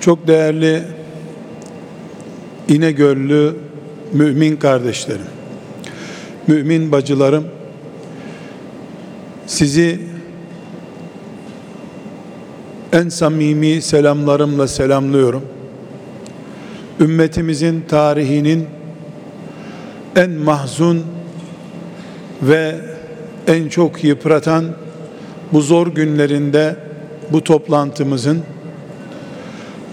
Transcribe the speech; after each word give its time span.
Çok 0.00 0.26
değerli 0.26 0.82
İnegöllü 2.68 3.54
mümin 4.12 4.56
kardeşlerim, 4.56 5.26
mümin 6.46 6.92
bacılarım, 6.92 7.44
sizi 9.46 10.00
en 12.92 13.08
samimi 13.08 13.82
selamlarımla 13.82 14.68
selamlıyorum. 14.68 15.42
Ümmetimizin 17.00 17.84
tarihinin 17.88 18.66
en 20.16 20.30
mahzun 20.30 21.04
ve 22.42 22.76
en 23.46 23.68
çok 23.68 24.04
yıpratan 24.04 24.64
bu 25.52 25.60
zor 25.60 25.86
günlerinde 25.86 26.76
bu 27.32 27.44
toplantımızın 27.44 28.42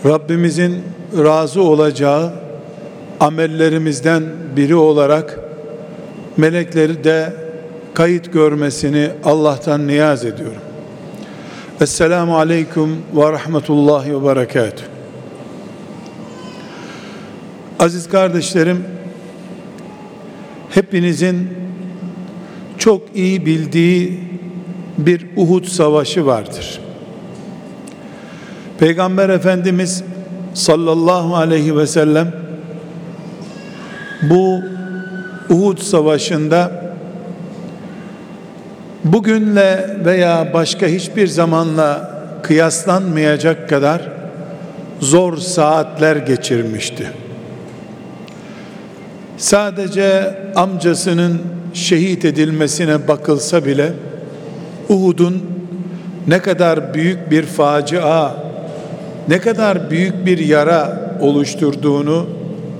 Rabbimizin 0.08 0.84
razı 1.18 1.62
olacağı 1.62 2.34
amellerimizden 3.20 4.24
biri 4.56 4.76
olarak 4.76 5.40
melekleri 6.38 7.04
de 7.04 7.34
kayıt 7.94 8.34
görmesini 8.34 9.10
Allah'tan 9.24 9.88
niyaz 9.88 10.26
ediyorum. 10.26 10.62
Esselamu 11.82 12.38
Aleyküm 12.38 12.98
ve 13.16 13.32
Rahmetullahi 13.32 14.22
ve 14.22 14.26
Berekatuhu. 14.26 14.86
Aziz 17.80 18.10
kardeşlerim, 18.10 18.84
hepinizin 20.70 21.50
çok 22.78 23.02
iyi 23.16 23.46
bildiği 23.46 24.20
bir 24.98 25.28
Uhud 25.36 25.66
savaşı 25.66 26.26
vardır. 26.26 26.87
Peygamber 28.80 29.30
Efendimiz 29.30 30.04
sallallahu 30.54 31.36
aleyhi 31.36 31.78
ve 31.78 31.88
sellem 31.88 32.32
bu 34.22 34.62
Uhud 35.50 35.78
savaşında 35.78 36.72
bugünle 39.04 39.98
veya 40.06 40.54
başka 40.54 40.86
hiçbir 40.86 41.28
zamanla 41.28 42.18
kıyaslanmayacak 42.44 43.70
kadar 43.70 44.02
zor 45.00 45.38
saatler 45.38 46.16
geçirmişti. 46.16 47.12
Sadece 49.38 50.36
amcasının 50.56 51.42
şehit 51.74 52.26
edilmesine 52.26 53.08
bakılsa 53.08 53.66
bile 53.66 53.94
Uhud'un 54.90 55.44
ne 56.28 56.40
kadar 56.40 56.94
büyük 56.94 57.32
bir 57.32 57.44
facia, 57.44 58.32
ne 59.28 59.40
kadar 59.40 59.90
büyük 59.90 60.26
bir 60.26 60.38
yara 60.38 61.12
oluşturduğunu 61.22 62.26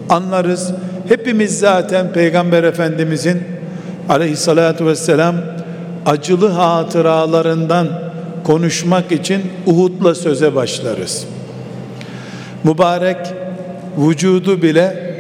anlarız. 0.10 0.72
Hepimiz 1.08 1.60
zaten 1.60 2.14
Peygamber 2.14 2.64
Efendimizin 2.64 3.44
aleyhissalatu 4.10 4.86
vesselam 4.86 5.36
acılı 6.06 6.48
hatıralarından 6.48 7.88
konuşmak 8.44 9.12
için 9.12 9.42
Uhud'la 9.66 10.16
söze 10.16 10.56
başlarız. 10.56 11.28
Mübarek 12.64 13.18
vücudu 13.98 14.62
bile 14.62 15.16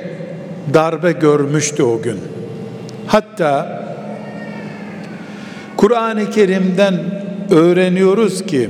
darbe 0.73 1.12
görmüştü 1.12 1.84
o 1.84 2.02
gün. 2.02 2.19
Hatta 3.08 3.84
Kur'an-ı 5.78 6.30
Kerim'den 6.30 6.95
öğreniyoruz 7.52 8.45
ki 8.45 8.69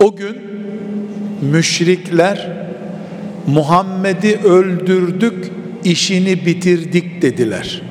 o 0.00 0.16
gün 0.16 0.47
müşrikler 1.40 2.48
Muhammed'i 3.46 4.38
öldürdük, 4.44 5.50
işini 5.84 6.46
bitirdik 6.46 7.22
dediler. 7.22 7.82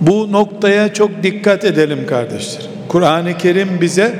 Bu 0.00 0.32
noktaya 0.32 0.94
çok 0.94 1.22
dikkat 1.22 1.64
edelim 1.64 2.06
kardeşler. 2.06 2.66
Kur'an-ı 2.88 3.38
Kerim 3.38 3.68
bize 3.80 4.14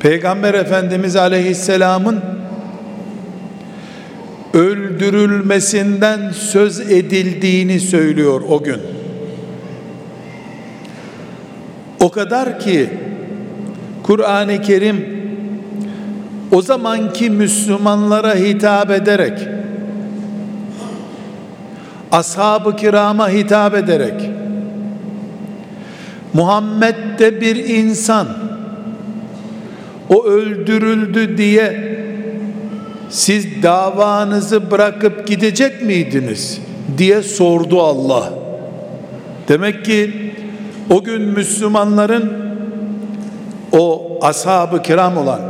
Peygamber 0.00 0.54
Efendimiz 0.54 1.16
Aleyhisselam'ın 1.16 2.22
öldürülmesinden 4.54 6.30
söz 6.30 6.80
edildiğini 6.80 7.80
söylüyor 7.80 8.42
o 8.48 8.62
gün. 8.62 8.80
O 12.00 12.10
kadar 12.10 12.60
ki 12.60 12.90
Kur'an-ı 14.08 14.62
Kerim 14.62 15.06
o 16.52 16.62
zamanki 16.62 17.30
Müslümanlara 17.30 18.34
hitap 18.34 18.90
ederek 18.90 19.38
ashab-ı 22.12 22.76
kirama 22.76 23.30
hitap 23.30 23.74
ederek 23.74 24.30
Muhammed 26.34 27.18
de 27.18 27.40
bir 27.40 27.56
insan 27.56 28.26
o 30.08 30.24
öldürüldü 30.24 31.38
diye 31.38 31.98
siz 33.10 33.62
davanızı 33.62 34.70
bırakıp 34.70 35.26
gidecek 35.26 35.82
miydiniz 35.82 36.60
diye 36.98 37.22
sordu 37.22 37.82
Allah. 37.82 38.32
Demek 39.48 39.84
ki 39.84 40.32
o 40.90 41.04
gün 41.04 41.22
Müslümanların 41.22 42.47
o 43.72 44.18
ashab-ı 44.22 44.82
kiram 44.82 45.16
olan 45.16 45.40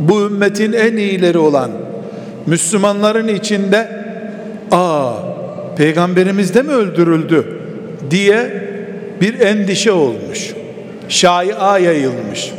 bu 0.00 0.26
ümmetin 0.26 0.72
en 0.72 0.96
iyileri 0.96 1.38
olan 1.38 1.70
Müslümanların 2.46 3.28
içinde 3.28 3.88
aa 4.70 5.12
peygamberimiz 5.76 6.54
de 6.54 6.62
mi 6.62 6.72
öldürüldü 6.72 7.60
diye 8.10 8.62
bir 9.20 9.40
endişe 9.40 9.92
olmuş. 9.92 10.54
Şaia 11.08 11.78
yayılmış. 11.78 12.52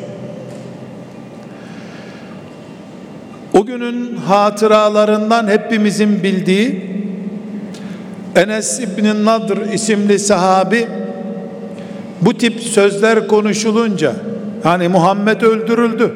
O 3.53 3.65
günün 3.65 4.15
hatıralarından 4.15 5.47
hepimizin 5.47 6.23
bildiği 6.23 6.93
Enes 8.35 8.79
İbni 8.79 9.25
Nadr 9.25 9.73
isimli 9.73 10.19
sahabi 10.19 10.87
bu 12.21 12.37
tip 12.37 12.59
sözler 12.59 13.27
konuşulunca 13.27 14.13
hani 14.63 14.87
Muhammed 14.87 15.41
öldürüldü 15.41 16.11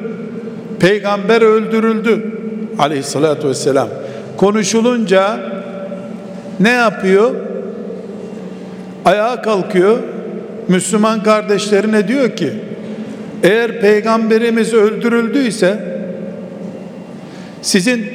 peygamber 0.80 1.42
öldürüldü 1.42 2.32
aleyhissalatü 2.78 3.48
vesselam 3.48 3.88
konuşulunca 4.36 5.38
ne 6.60 6.70
yapıyor 6.70 7.30
ayağa 9.04 9.42
kalkıyor 9.42 9.98
Müslüman 10.68 11.22
kardeşlerine 11.22 12.08
diyor 12.08 12.36
ki 12.36 12.52
eğer 13.42 13.80
peygamberimiz 13.80 14.74
öldürüldüyse 14.74 15.98
sizin 17.62 18.06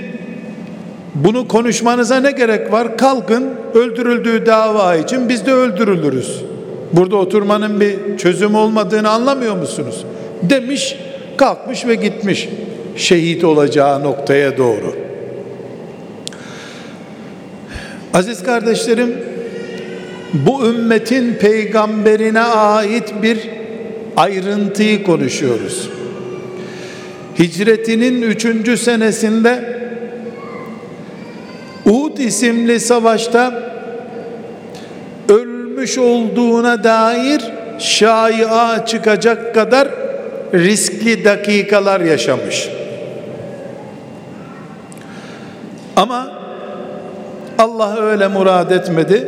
bunu 1.15 1.47
konuşmanıza 1.47 2.19
ne 2.19 2.31
gerek 2.31 2.71
var? 2.71 2.97
Kalkın 2.97 3.49
öldürüldüğü 3.73 4.45
dava 4.45 4.95
için 4.95 5.29
biz 5.29 5.45
de 5.45 5.53
öldürülürüz. 5.53 6.41
Burada 6.93 7.15
oturmanın 7.15 7.79
bir 7.79 8.17
çözüm 8.17 8.55
olmadığını 8.55 9.09
anlamıyor 9.09 9.57
musunuz? 9.57 10.05
Demiş, 10.49 10.95
kalkmış 11.37 11.85
ve 11.85 11.95
gitmiş 11.95 12.49
şehit 12.95 13.43
olacağı 13.43 14.03
noktaya 14.03 14.57
doğru. 14.57 14.95
Aziz 18.13 18.43
kardeşlerim, 18.43 19.17
bu 20.33 20.65
ümmetin 20.65 21.33
peygamberine 21.33 22.41
ait 22.41 23.13
bir 23.21 23.39
ayrıntıyı 24.17 25.03
konuşuyoruz 25.03 25.89
hicretinin 27.39 28.21
üçüncü 28.21 28.77
senesinde 28.77 29.73
Uhud 31.85 32.17
isimli 32.17 32.79
savaşta 32.79 33.73
ölmüş 35.29 35.97
olduğuna 35.97 36.83
dair 36.83 37.41
şaia 37.79 38.85
çıkacak 38.85 39.55
kadar 39.55 39.87
riskli 40.53 41.25
dakikalar 41.25 42.01
yaşamış. 42.01 42.69
Ama 45.95 46.31
Allah 47.57 47.97
öyle 48.01 48.27
murad 48.27 48.71
etmedi. 48.71 49.27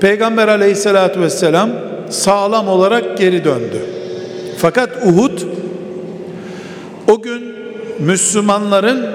Peygamber 0.00 0.48
aleyhissalatü 0.48 1.20
vesselam 1.20 1.70
sağlam 2.10 2.68
olarak 2.68 3.18
geri 3.18 3.44
döndü. 3.44 3.78
Fakat 4.58 4.90
Uhud 5.06 5.38
o 7.08 7.22
gün 7.22 7.54
Müslümanların 7.98 9.06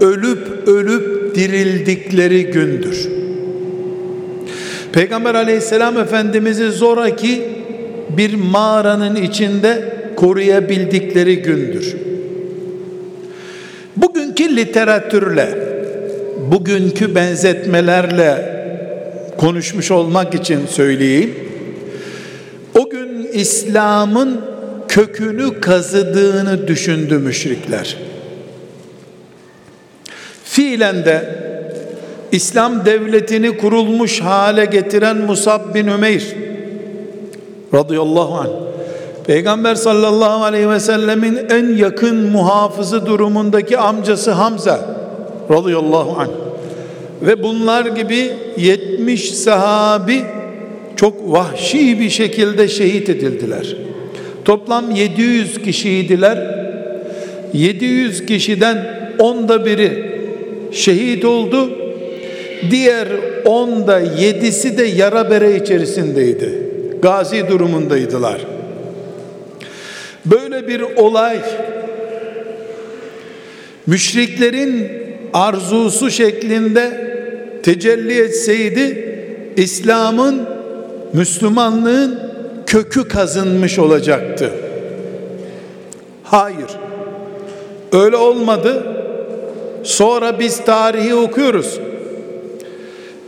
ölüp 0.00 0.68
ölüp 0.68 1.34
dirildikleri 1.34 2.46
gündür. 2.46 3.08
Peygamber 4.92 5.34
aleyhisselam 5.34 5.98
efendimizi 5.98 6.70
zoraki 6.70 7.48
bir 8.08 8.34
mağaranın 8.34 9.16
içinde 9.16 9.97
koruyabildikleri 10.18 11.42
gündür. 11.42 11.96
Bugünkü 13.96 14.56
literatürle, 14.56 15.48
bugünkü 16.52 17.14
benzetmelerle 17.14 18.58
konuşmuş 19.36 19.90
olmak 19.90 20.34
için 20.34 20.66
söyleyeyim. 20.66 21.34
O 22.78 22.90
gün 22.90 23.28
İslam'ın 23.32 24.40
kökünü 24.88 25.60
kazıdığını 25.60 26.68
düşündü 26.68 27.18
müşrikler. 27.18 27.96
Fiilen 30.44 31.04
de 31.04 31.38
İslam 32.32 32.86
devletini 32.86 33.56
kurulmuş 33.56 34.20
hale 34.20 34.64
getiren 34.64 35.16
Musab 35.16 35.74
bin 35.74 35.86
Ümeyr 35.86 36.22
radıyallahu 37.74 38.34
anh 38.34 38.77
Peygamber 39.28 39.74
sallallahu 39.74 40.44
aleyhi 40.44 40.70
ve 40.70 40.80
sellemin 40.80 41.38
en 41.50 41.76
yakın 41.76 42.16
muhafızı 42.16 43.06
durumundaki 43.06 43.78
amcası 43.78 44.30
Hamza 44.30 44.80
radıyallahu 45.50 46.20
anh 46.20 46.28
ve 47.22 47.42
bunlar 47.42 47.86
gibi 47.86 48.30
70 48.56 49.34
sahabi 49.34 50.22
çok 50.96 51.32
vahşi 51.32 52.00
bir 52.00 52.10
şekilde 52.10 52.68
şehit 52.68 53.08
edildiler. 53.08 53.76
Toplam 54.44 54.90
700 54.90 55.62
kişiydiler. 55.62 56.38
700 57.52 58.26
kişiden 58.26 58.86
onda 59.18 59.64
biri 59.64 60.20
şehit 60.72 61.24
oldu. 61.24 61.70
Diğer 62.70 63.08
onda 63.44 64.00
yedisi 64.00 64.78
de 64.78 64.84
yara 64.84 65.30
bere 65.30 65.56
içerisindeydi. 65.56 66.52
Gazi 67.02 67.48
durumundaydılar. 67.48 68.57
Böyle 70.26 70.68
bir 70.68 70.80
olay 70.80 71.38
müşriklerin 73.86 74.88
arzusu 75.32 76.10
şeklinde 76.10 77.08
tecelli 77.62 78.20
etseydi 78.20 79.08
İslam'ın 79.56 80.48
Müslümanlığın 81.12 82.20
kökü 82.66 83.08
kazınmış 83.08 83.78
olacaktı. 83.78 84.50
Hayır. 86.22 86.68
Öyle 87.92 88.16
olmadı. 88.16 88.82
Sonra 89.84 90.38
biz 90.38 90.64
tarihi 90.64 91.14
okuyoruz. 91.14 91.78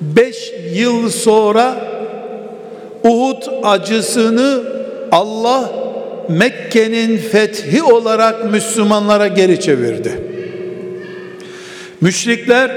Beş 0.01 0.53
yıl 0.75 1.09
sonra 1.09 1.75
Uhud 3.05 3.43
acısını 3.63 4.63
Allah 5.13 5.80
Mekke'nin 6.31 7.19
fethi 7.19 7.83
olarak 7.83 8.53
Müslümanlara 8.53 9.27
geri 9.27 9.61
çevirdi. 9.61 10.13
Müşrikler 12.01 12.71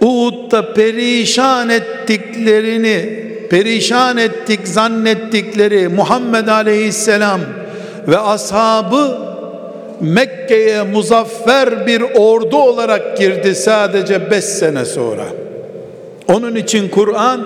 Uhud'da 0.00 0.74
perişan 0.74 1.68
ettiklerini 1.68 3.22
perişan 3.50 4.16
ettik 4.16 4.60
zannettikleri 4.68 5.88
Muhammed 5.88 6.48
Aleyhisselam 6.48 7.40
ve 8.08 8.18
ashabı 8.18 9.18
Mekke'ye 10.00 10.82
muzaffer 10.82 11.86
bir 11.86 12.00
ordu 12.00 12.56
olarak 12.56 13.18
girdi 13.18 13.54
sadece 13.54 14.30
beş 14.30 14.44
sene 14.44 14.84
sonra. 14.84 15.24
Onun 16.28 16.54
için 16.54 16.88
Kur'an 16.88 17.40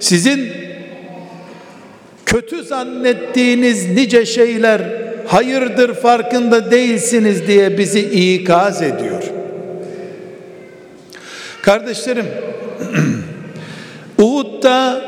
sizin 0.00 0.59
kötü 2.30 2.62
zannettiğiniz 2.62 3.90
nice 3.90 4.26
şeyler 4.26 4.80
hayırdır 5.26 5.94
farkında 5.94 6.70
değilsiniz 6.70 7.46
diye 7.46 7.78
bizi 7.78 8.00
ikaz 8.00 8.82
ediyor. 8.82 9.22
Kardeşlerim 11.62 12.26
Uhud'da 14.18 15.02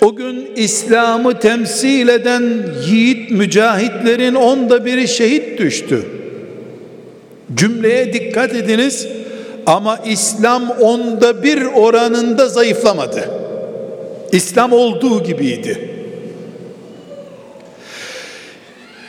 o 0.00 0.16
gün 0.16 0.50
İslam'ı 0.56 1.38
temsil 1.40 2.08
eden 2.08 2.44
yiğit 2.88 3.30
mücahitlerin 3.30 4.34
onda 4.34 4.84
biri 4.84 5.08
şehit 5.08 5.58
düştü. 5.58 6.02
Cümleye 7.54 8.12
dikkat 8.12 8.54
ediniz 8.54 9.08
ama 9.66 9.98
İslam 10.06 10.70
onda 10.70 11.42
bir 11.42 11.62
oranında 11.62 12.48
zayıflamadı. 12.48 13.30
İslam 14.32 14.72
olduğu 14.72 15.22
gibiydi. 15.22 15.93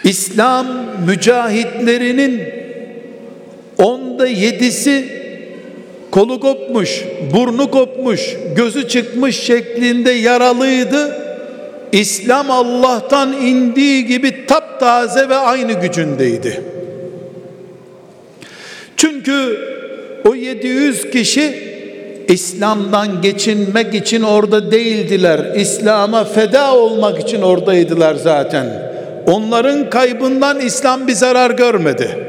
İslam 0.06 0.68
mücahitlerinin 1.08 2.42
onda 3.78 4.28
yedisi 4.28 5.06
kolu 6.12 6.40
kopmuş, 6.40 7.04
burnu 7.34 7.72
kopmuş, 7.72 8.36
gözü 8.56 8.88
çıkmış 8.88 9.40
şeklinde 9.40 10.12
yaralıydı. 10.12 11.22
İslam 11.92 12.52
Allah'tan 12.52 13.34
indiği 13.34 14.06
gibi 14.06 14.46
taptaze 14.46 15.30
ve 15.30 15.36
aynı 15.36 15.74
gücündeydi. 15.74 16.62
Çünkü 18.98 19.60
o 20.30 20.36
700 20.36 21.12
kişi 21.12 21.76
İslam'dan 22.28 23.22
geçinmek 23.22 23.96
için 23.96 24.22
orada 24.22 24.72
değildiler. 24.72 25.56
İslam'a 25.56 26.24
feda 26.24 26.76
olmak 26.76 27.20
için 27.20 27.42
oradaydılar 27.42 28.16
zaten. 28.16 28.95
Onların 29.28 29.90
kaybından 29.90 30.60
İslam 30.60 31.08
bir 31.08 31.14
zarar 31.14 31.52
görmedi. 31.52 32.26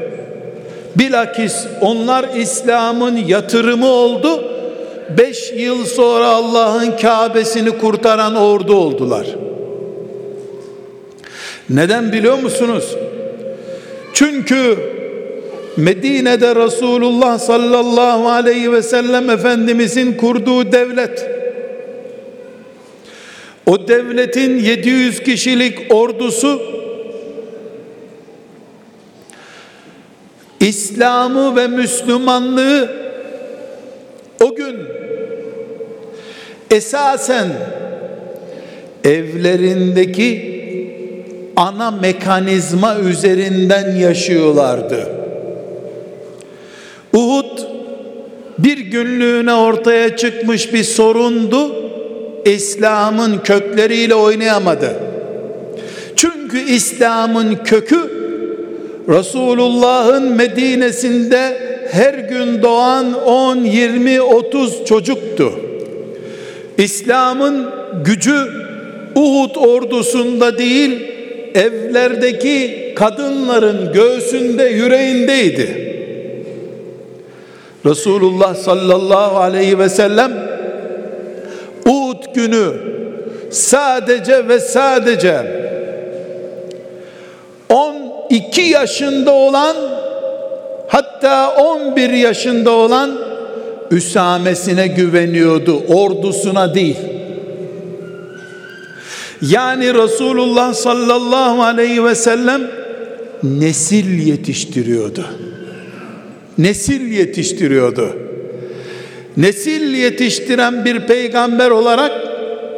Bilakis 0.95 1.65
onlar 1.81 2.25
İslam'ın 2.35 3.15
yatırımı 3.17 3.87
oldu. 3.87 4.43
Beş 5.17 5.53
yıl 5.55 5.85
sonra 5.85 6.27
Allah'ın 6.27 6.91
Kabe'sini 7.01 7.69
kurtaran 7.69 8.35
ordu 8.35 8.75
oldular. 8.75 9.27
Neden 11.69 12.11
biliyor 12.11 12.37
musunuz? 12.37 12.95
Çünkü 14.13 14.77
Medine'de 15.77 16.55
Resulullah 16.55 17.39
sallallahu 17.39 18.29
aleyhi 18.29 18.71
ve 18.71 18.81
sellem 18.81 19.29
Efendimizin 19.29 20.13
kurduğu 20.13 20.71
devlet 20.71 21.29
o 23.65 23.87
devletin 23.87 24.59
700 24.59 25.23
kişilik 25.23 25.93
ordusu 25.93 26.61
İslam'ı 30.59 31.55
ve 31.55 31.67
Müslümanlığı 31.67 32.89
o 34.43 34.55
gün 34.55 34.77
esasen 36.71 37.47
evlerindeki 39.03 40.57
ana 41.55 41.91
mekanizma 41.91 42.97
üzerinden 42.99 43.95
yaşıyorlardı. 43.95 45.07
Uhud 47.13 47.59
bir 48.59 48.77
günlüğüne 48.77 49.53
ortaya 49.53 50.17
çıkmış 50.17 50.73
bir 50.73 50.83
sorundu. 50.83 51.75
İslam'ın 52.45 53.37
kökleriyle 53.43 54.15
oynayamadı. 54.15 54.93
Çünkü 56.15 56.59
İslam'ın 56.59 57.55
kökü 57.55 58.16
Resulullah'ın 59.09 60.35
Medine'sinde 60.35 61.57
her 61.91 62.13
gün 62.13 62.61
doğan 62.61 63.13
10, 63.25 63.57
20, 63.57 64.21
30 64.21 64.85
çocuktu. 64.85 65.51
İslam'ın 66.77 67.69
gücü 68.05 68.47
Uhud 69.15 69.55
ordusunda 69.55 70.57
değil, 70.57 70.99
evlerdeki 71.55 72.93
kadınların 72.95 73.93
göğsünde, 73.93 74.63
yüreğindeydi. 74.63 75.87
Resulullah 77.85 78.55
sallallahu 78.55 79.37
aleyhi 79.37 79.79
ve 79.79 79.89
sellem 79.89 80.31
Uhud 81.85 82.35
günü 82.35 82.71
sadece 83.51 84.47
ve 84.47 84.59
sadece 84.59 85.56
12 88.31 88.61
yaşında 88.61 89.31
olan 89.31 89.75
hatta 90.87 91.55
11 91.55 92.09
yaşında 92.09 92.71
olan 92.71 93.27
Üsamesine 93.91 94.87
güveniyordu 94.87 95.83
ordusuna 95.87 96.75
değil. 96.75 96.97
Yani 99.41 99.93
Resulullah 99.93 100.73
sallallahu 100.73 101.63
aleyhi 101.63 102.03
ve 102.03 102.15
sellem 102.15 102.61
nesil 103.43 104.27
yetiştiriyordu. 104.27 105.25
Nesil 106.57 107.11
yetiştiriyordu. 107.11 108.17
Nesil 109.37 109.93
yetiştiren 109.93 110.85
bir 110.85 110.99
peygamber 110.99 111.69
olarak 111.69 112.11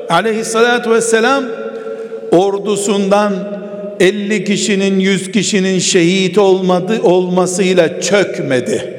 aleyhissalatü 0.09 0.91
vesselam 0.91 1.43
ordusundan 2.31 3.33
50 3.99 4.43
kişinin 4.43 4.99
100 4.99 5.31
kişinin 5.31 5.79
şehit 5.79 6.37
olmadı 6.37 7.01
olmasıyla 7.03 8.01
çökmedi. 8.01 8.93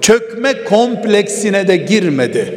Çökme 0.00 0.64
kompleksine 0.64 1.68
de 1.68 1.76
girmedi. 1.76 2.54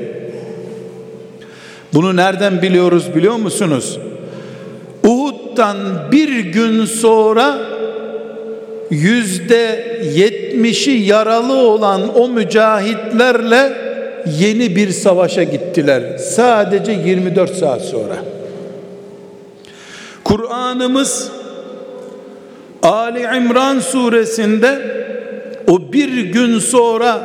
Bunu 1.94 2.16
nereden 2.16 2.62
biliyoruz 2.62 3.16
biliyor 3.16 3.36
musunuz? 3.36 4.00
Uhud'dan 5.04 5.78
bir 6.12 6.40
gün 6.40 6.86
sonra 6.86 7.58
yüzde 8.92 9.86
yetmişi 10.16 10.92
yaralı 10.92 11.54
olan 11.54 12.20
o 12.20 12.30
mücahitlerle 12.30 13.74
yeni 14.40 14.75
bir 14.75 14.90
savaşa 14.90 15.44
gittiler. 15.44 16.18
Sadece 16.18 16.92
24 16.92 17.56
saat 17.56 17.82
sonra. 17.82 18.16
Kur'an'ımız 20.24 21.32
Ali 22.84 23.20
İmran 23.20 23.80
suresinde 23.80 24.80
o 25.68 25.94
bir 25.94 26.18
gün 26.18 26.60
sonra 26.60 27.22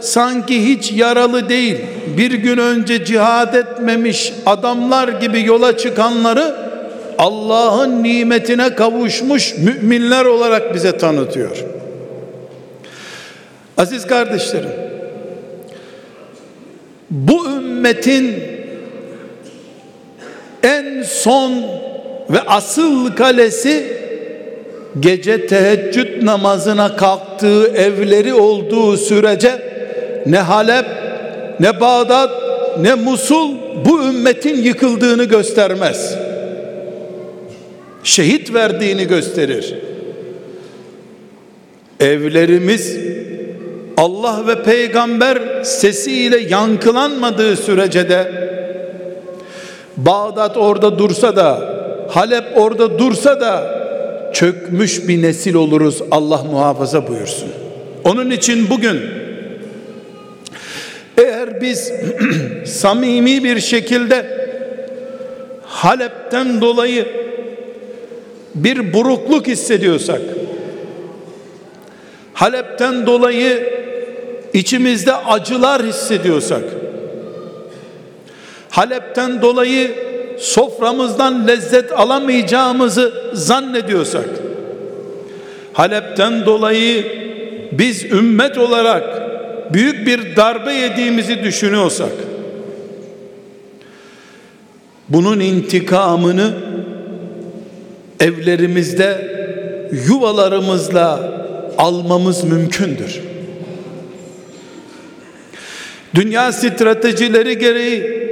sanki 0.00 0.66
hiç 0.68 0.92
yaralı 0.92 1.48
değil 1.48 1.76
bir 2.16 2.30
gün 2.30 2.58
önce 2.58 3.04
cihad 3.04 3.54
etmemiş 3.54 4.32
adamlar 4.46 5.08
gibi 5.08 5.44
yola 5.44 5.76
çıkanları 5.76 6.54
Allah'ın 7.18 8.02
nimetine 8.02 8.74
kavuşmuş 8.74 9.54
müminler 9.58 10.24
olarak 10.24 10.74
bize 10.74 10.98
tanıtıyor. 10.98 11.64
Aziz 13.76 14.06
kardeşlerim, 14.06 14.70
bu 17.10 17.46
ümmetin 17.46 18.34
en 20.62 21.02
son 21.02 21.52
ve 22.30 22.40
asıl 22.46 23.16
kalesi 23.16 23.91
gece 25.00 25.46
teheccüd 25.46 26.26
namazına 26.26 26.96
kalktığı 26.96 27.66
evleri 27.66 28.34
olduğu 28.34 28.96
sürece 28.96 29.62
ne 30.26 30.38
Halep 30.38 30.86
ne 31.60 31.80
Bağdat 31.80 32.30
ne 32.80 32.94
Musul 32.94 33.50
bu 33.84 34.02
ümmetin 34.02 34.62
yıkıldığını 34.62 35.24
göstermez. 35.24 36.14
Şehit 38.04 38.54
verdiğini 38.54 39.06
gösterir. 39.06 39.74
Evlerimiz 42.00 42.96
Allah 43.96 44.46
ve 44.46 44.62
peygamber 44.62 45.38
sesiyle 45.62 46.38
yankılanmadığı 46.38 47.56
sürece 47.56 48.08
de 48.08 48.32
Bağdat 49.96 50.56
orada 50.56 50.98
dursa 50.98 51.36
da 51.36 51.72
Halep 52.08 52.44
orada 52.56 52.98
dursa 52.98 53.40
da 53.40 53.81
çökmüş 54.32 55.08
bir 55.08 55.22
nesil 55.22 55.54
oluruz 55.54 56.02
Allah 56.10 56.44
muhafaza 56.44 57.08
buyursun. 57.08 57.48
Onun 58.04 58.30
için 58.30 58.70
bugün 58.70 59.00
eğer 61.18 61.60
biz 61.60 61.92
samimi 62.64 63.44
bir 63.44 63.60
şekilde 63.60 64.42
Halep'ten 65.66 66.60
dolayı 66.60 67.06
bir 68.54 68.92
burukluk 68.92 69.46
hissediyorsak 69.46 70.20
Halep'ten 72.34 73.06
dolayı 73.06 73.72
içimizde 74.52 75.14
acılar 75.14 75.82
hissediyorsak 75.82 76.62
Halep'ten 78.70 79.42
dolayı 79.42 79.90
soframızdan 80.42 81.48
lezzet 81.48 81.92
alamayacağımızı 81.92 83.12
zannediyorsak 83.32 84.28
Halep'ten 85.72 86.46
dolayı 86.46 87.04
biz 87.72 88.04
ümmet 88.04 88.58
olarak 88.58 89.22
büyük 89.74 90.06
bir 90.06 90.36
darbe 90.36 90.72
yediğimizi 90.72 91.42
düşünüyorsak 91.44 92.12
bunun 95.08 95.40
intikamını 95.40 96.52
evlerimizde 98.20 99.32
yuvalarımızla 100.08 101.32
almamız 101.78 102.44
mümkündür. 102.44 103.20
Dünya 106.14 106.52
stratejileri 106.52 107.58
gereği 107.58 108.22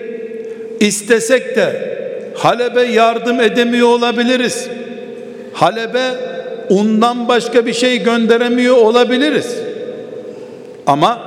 istesek 0.80 1.56
de 1.56 1.90
Halep'e 2.34 2.82
yardım 2.82 3.40
edemiyor 3.40 3.88
olabiliriz. 3.88 4.68
Halep'e 5.52 6.10
undan 6.68 7.28
başka 7.28 7.66
bir 7.66 7.72
şey 7.72 8.02
gönderemiyor 8.02 8.76
olabiliriz. 8.76 9.56
Ama 10.86 11.18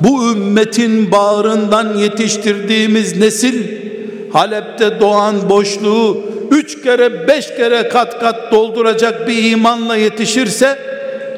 bu 0.00 0.32
ümmetin 0.32 1.12
bağrından 1.12 1.96
yetiştirdiğimiz 1.96 3.20
nesil 3.20 3.80
Halep'te 4.32 5.00
doğan 5.00 5.50
boşluğu 5.50 6.22
üç 6.50 6.82
kere 6.82 7.28
beş 7.28 7.46
kere 7.46 7.88
kat 7.88 8.20
kat 8.20 8.52
dolduracak 8.52 9.28
bir 9.28 9.50
imanla 9.50 9.96
yetişirse 9.96 10.78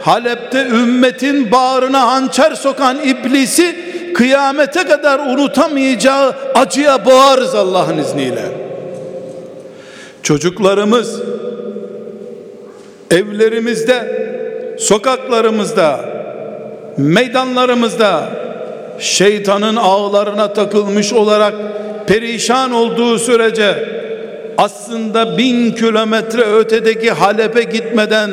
Halep'te 0.01 0.67
ümmetin 0.67 1.51
bağrına 1.51 2.07
hançer 2.07 2.55
sokan 2.55 2.99
iblisi 3.05 3.77
kıyamete 4.15 4.85
kadar 4.85 5.19
unutamayacağı 5.19 6.35
acıya 6.55 7.05
boğarız 7.05 7.55
Allah'ın 7.55 7.99
izniyle. 7.99 8.62
Çocuklarımız 10.23 11.23
evlerimizde, 13.11 14.23
sokaklarımızda, 14.79 16.05
meydanlarımızda 16.97 18.29
şeytanın 18.99 19.77
ağlarına 19.77 20.53
takılmış 20.53 21.13
olarak 21.13 21.55
perişan 22.07 22.73
olduğu 22.73 23.19
sürece 23.19 23.89
aslında 24.59 25.39
bin 25.39 25.73
kilometre 25.73 26.43
ötedeki 26.43 27.11
Halep'e 27.11 27.63
gitmeden 27.63 28.31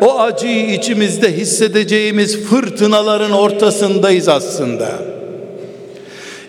o 0.00 0.20
acıyı 0.20 0.74
içimizde 0.74 1.32
hissedeceğimiz 1.32 2.44
fırtınaların 2.44 3.32
ortasındayız 3.32 4.28
aslında. 4.28 4.88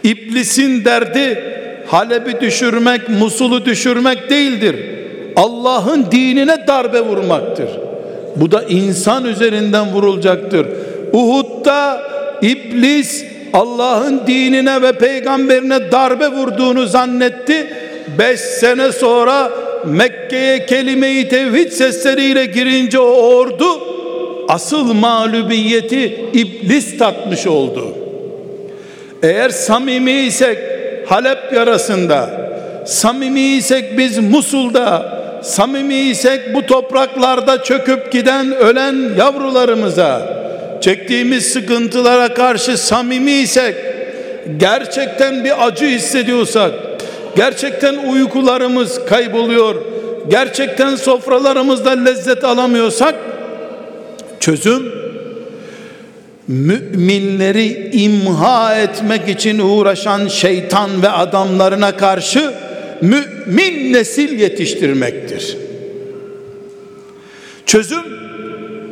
İblisin 0.03 0.85
derdi 0.85 1.43
Halep'i 1.91 2.41
düşürmek, 2.41 3.09
Musul'u 3.09 3.65
düşürmek 3.65 4.29
değildir. 4.29 4.75
Allah'ın 5.35 6.05
dinine 6.11 6.67
darbe 6.67 7.01
vurmaktır. 7.01 7.69
Bu 8.35 8.51
da 8.51 8.63
insan 8.63 9.25
üzerinden 9.25 9.93
vurulacaktır. 9.93 10.67
Uhud'da 11.13 12.01
iblis 12.41 13.25
Allah'ın 13.53 14.21
dinine 14.27 14.81
ve 14.81 14.91
peygamberine 14.91 15.91
darbe 15.91 16.27
vurduğunu 16.27 16.85
zannetti. 16.85 17.67
Beş 18.19 18.39
sene 18.39 18.91
sonra 18.91 19.51
Mekke'ye 19.85 20.65
kelime-i 20.65 21.29
tevhid 21.29 21.71
sesleriyle 21.71 22.45
girince 22.45 22.99
o 22.99 23.35
ordu 23.35 23.65
asıl 24.47 24.93
mağlubiyeti 24.93 26.25
iblis 26.33 26.97
tatmış 26.97 27.47
oldu. 27.47 27.87
Eğer 29.23 29.49
samimi 29.49 30.11
isek 30.11 30.70
Halep 31.11 31.53
yarasında, 31.53 32.29
samimi 32.85 33.41
isek 33.41 33.97
biz 33.97 34.17
Musul'da, 34.17 35.19
samimi 35.43 35.95
isek 35.95 36.55
bu 36.55 36.65
topraklarda 36.65 37.63
çöküp 37.63 38.11
giden 38.11 38.55
ölen 38.55 38.95
yavrularımıza, 39.17 40.21
çektiğimiz 40.81 41.53
sıkıntılara 41.53 42.33
karşı 42.33 42.77
samimi 42.77 43.31
isek, 43.31 43.75
gerçekten 44.57 45.43
bir 45.43 45.67
acı 45.67 45.85
hissediyorsak, 45.85 46.71
gerçekten 47.35 47.95
uykularımız 47.97 49.05
kayboluyor, 49.05 49.75
gerçekten 50.27 50.95
sofralarımızda 50.95 51.89
lezzet 51.89 52.43
alamıyorsak, 52.43 53.15
çözüm 54.39 55.10
müminleri 56.51 57.89
imha 57.93 58.75
etmek 58.75 59.29
için 59.29 59.59
uğraşan 59.59 60.27
şeytan 60.27 61.01
ve 61.01 61.09
adamlarına 61.09 61.97
karşı 61.97 62.53
mümin 63.01 63.93
nesil 63.93 64.39
yetiştirmektir. 64.39 65.57
Çözüm 67.65 68.03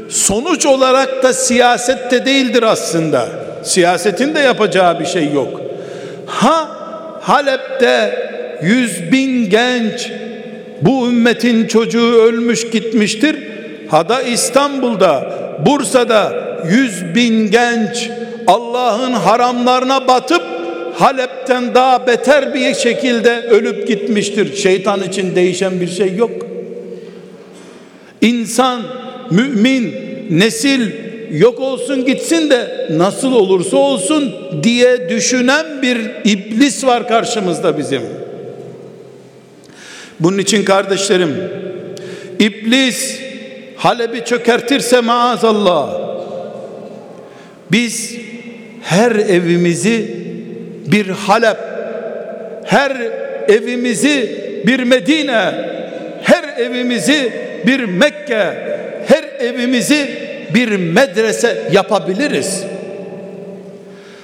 sonuç 0.09 0.65
olarak 0.65 1.23
da 1.23 1.33
siyasette 1.33 2.25
değildir 2.25 2.63
aslında. 2.63 3.29
Siyasetin 3.63 4.35
de 4.35 4.39
yapacağı 4.39 4.99
bir 4.99 5.05
şey 5.05 5.33
yok. 5.33 5.61
Ha 6.25 6.69
Halep'te 7.21 8.29
yüz 8.63 9.11
bin 9.11 9.49
genç 9.49 10.11
bu 10.81 11.07
ümmetin 11.07 11.67
çocuğu 11.67 12.15
ölmüş 12.15 12.69
gitmiştir. 12.69 13.35
Ha 13.89 14.09
da 14.09 14.21
İstanbul'da, 14.21 15.33
Bursa'da, 15.65 16.48
yüz 16.69 17.15
bin 17.15 17.51
genç 17.51 18.09
Allah'ın 18.47 19.13
haramlarına 19.13 20.07
batıp 20.07 20.41
Halep'ten 20.93 21.75
daha 21.75 22.07
beter 22.07 22.53
bir 22.53 22.73
şekilde 22.73 23.41
ölüp 23.41 23.87
gitmiştir. 23.87 24.55
Şeytan 24.55 25.03
için 25.03 25.35
değişen 25.35 25.81
bir 25.81 25.87
şey 25.87 26.15
yok. 26.15 26.31
İnsan, 28.21 28.81
mümin, 29.31 29.95
nesil 30.29 30.91
yok 31.31 31.59
olsun 31.59 32.05
gitsin 32.05 32.49
de 32.49 32.87
nasıl 32.91 33.31
olursa 33.31 33.77
olsun 33.77 34.33
diye 34.63 35.09
düşünen 35.09 35.81
bir 35.81 35.97
iblis 36.23 36.85
var 36.85 37.07
karşımızda 37.07 37.77
bizim. 37.77 38.01
Bunun 40.19 40.37
için 40.37 40.65
kardeşlerim 40.65 41.35
iblis 42.39 43.19
Halep'i 43.75 44.25
çökertirse 44.25 45.01
maazallah 45.01 46.08
biz 47.71 48.15
her 48.83 49.11
evimizi 49.11 50.17
bir 50.91 51.07
Halep 51.07 51.57
her 52.65 52.91
evimizi 53.47 54.39
bir 54.67 54.83
Medine 54.83 55.51
her 56.23 56.43
evimizi 56.57 57.33
bir 57.67 57.83
Mekke 57.83 58.53
her 59.07 59.23
evimizi 59.39 60.09
bir 60.53 60.77
medrese 60.77 61.57
yapabiliriz. 61.71 62.63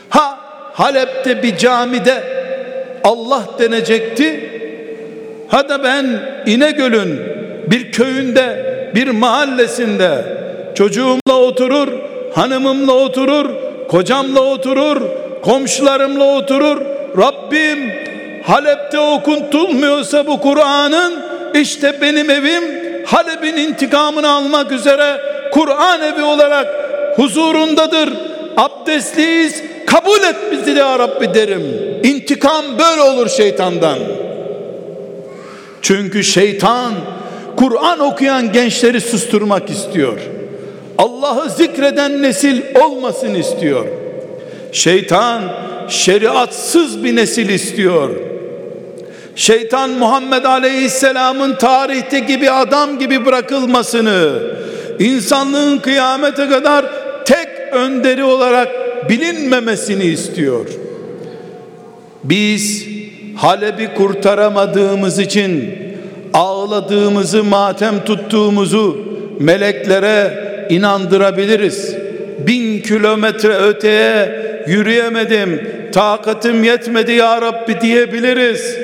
Ha 0.09 0.39
Halep'te 0.73 1.43
bir 1.43 1.57
camide 1.57 2.23
Allah 3.03 3.43
denecekti. 3.59 4.49
Ha 5.47 5.69
da 5.69 5.83
ben 5.83 6.05
İnegöl'ün 6.45 7.19
bir 7.67 7.91
köyünde 7.91 8.65
bir 8.95 9.07
mahallesinde 9.07 10.25
çocuğumla 10.75 11.35
oturur 11.35 11.87
hanımımla 12.35 12.91
oturur 12.91 13.49
kocamla 13.87 14.41
oturur 14.41 15.01
komşularımla 15.41 16.23
oturur 16.23 16.81
Rabbim 17.17 17.91
Halep'te 18.43 18.99
okuntulmuyorsa 18.99 20.27
bu 20.27 20.41
Kur'an'ın 20.41 21.23
işte 21.53 22.01
benim 22.01 22.29
evim 22.29 22.63
Halep'in 23.05 23.57
intikamını 23.57 24.29
almak 24.29 24.71
üzere 24.71 25.21
Kur'an 25.51 26.01
evi 26.01 26.23
olarak 26.23 26.67
huzurundadır. 27.15 28.13
Abdestliyiz. 28.57 29.63
Kabul 29.85 30.17
et 30.17 30.35
bizi 30.51 30.71
ya 30.79 30.99
Rabbi 30.99 31.33
derim. 31.33 31.63
İntikam 32.03 32.65
böyle 32.79 33.01
olur 33.01 33.29
şeytandan. 33.29 33.97
Çünkü 35.81 36.23
şeytan 36.23 36.93
Kur'an 37.55 37.99
okuyan 37.99 38.51
gençleri 38.51 39.01
susturmak 39.01 39.69
istiyor. 39.69 40.19
Allah'ı 40.97 41.49
zikreden 41.49 42.21
nesil 42.21 42.61
olmasın 42.81 43.35
istiyor. 43.35 43.85
Şeytan 44.71 45.41
şeriatsız 45.89 47.03
bir 47.03 47.15
nesil 47.15 47.49
istiyor. 47.49 48.09
Şeytan 49.35 49.89
Muhammed 49.89 50.43
Aleyhisselam'ın 50.43 51.55
tarihte 51.55 52.19
gibi 52.19 52.51
adam 52.51 52.99
gibi 52.99 53.25
bırakılmasını, 53.25 54.41
insanlığın 54.99 55.77
kıyamete 55.77 56.49
kadar 56.49 56.85
tek 57.25 57.47
önderi 57.71 58.23
olarak 58.23 58.69
bilinmemesini 59.09 60.03
istiyor. 60.03 60.65
Biz 62.23 62.85
Halep'i 63.35 63.93
kurtaramadığımız 63.93 65.19
için 65.19 65.75
ağladığımızı, 66.33 67.43
matem 67.43 68.05
tuttuğumuzu 68.05 68.97
meleklere 69.39 70.45
inandırabiliriz. 70.69 71.95
Bin 72.47 72.81
kilometre 72.81 73.53
öteye 73.53 74.45
yürüyemedim, 74.67 75.69
takatım 75.93 76.63
yetmedi 76.63 77.11
ya 77.11 77.41
Rabbi 77.41 77.81
diyebiliriz. 77.81 78.77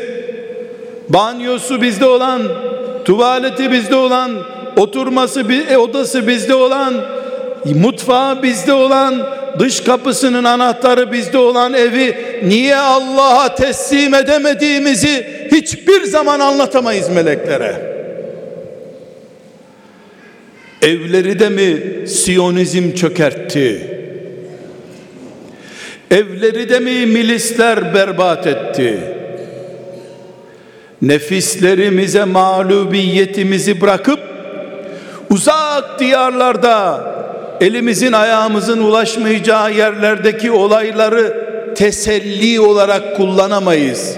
Banyosu 1.09 1.81
bizde 1.81 2.05
olan, 2.05 2.41
tuvaleti 3.05 3.71
bizde 3.71 3.95
olan, 3.95 4.31
oturması 4.77 5.43
e, 5.69 5.77
odası 5.77 6.27
bizde 6.27 6.55
olan, 6.55 6.93
mutfağı 7.65 8.43
bizde 8.43 8.73
olan, 8.73 9.15
dış 9.59 9.83
kapısının 9.83 10.43
anahtarı 10.43 11.11
bizde 11.11 11.37
olan 11.37 11.73
evi 11.73 12.15
niye 12.43 12.77
Allah'a 12.77 13.55
teslim 13.55 14.13
edemediğimizi 14.13 15.47
hiçbir 15.51 16.03
zaman 16.03 16.39
anlatamayız 16.39 17.09
meleklere. 17.09 17.90
Evleri 20.81 21.39
de 21.39 21.49
mi 21.49 21.77
Siyonizm 22.07 22.91
çökertti? 22.91 23.87
Evleri 26.11 26.69
de 26.69 26.79
mi 26.79 27.05
milisler 27.05 27.93
berbat 27.93 28.47
etti? 28.47 28.99
Nefislerimize 31.01 32.23
mağlubiyetimizi 32.23 33.81
bırakıp 33.81 34.19
uzak 35.29 35.99
diyarlarda 35.99 37.05
elimizin 37.61 38.11
ayağımızın 38.11 38.83
ulaşmayacağı 38.83 39.73
yerlerdeki 39.73 40.51
olayları 40.51 41.47
teselli 41.75 42.59
olarak 42.59 43.17
kullanamayız. 43.17 44.17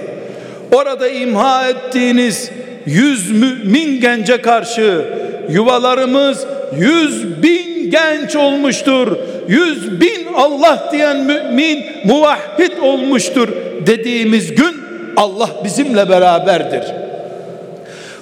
Orada 0.72 1.10
imha 1.10 1.70
ettiğiniz 1.70 2.52
yüz 2.86 3.32
mümin 3.32 4.02
gence 4.02 4.42
karşı 4.42 5.06
yuvalarımız 5.50 6.46
yüz 6.78 7.44
bin 7.44 7.92
genç 7.92 8.36
olmuştur. 8.36 9.18
Yüz 9.48 10.02
bin 10.02 10.34
Allah 10.36 10.90
diyen 10.92 11.18
mümin 11.18 11.86
muvahhid 12.06 12.78
olmuştur 12.82 13.50
dediğimiz 13.88 14.56
gün 14.56 14.84
Allah 15.18 15.50
bizimle 15.64 16.10
beraberdir. 16.10 16.84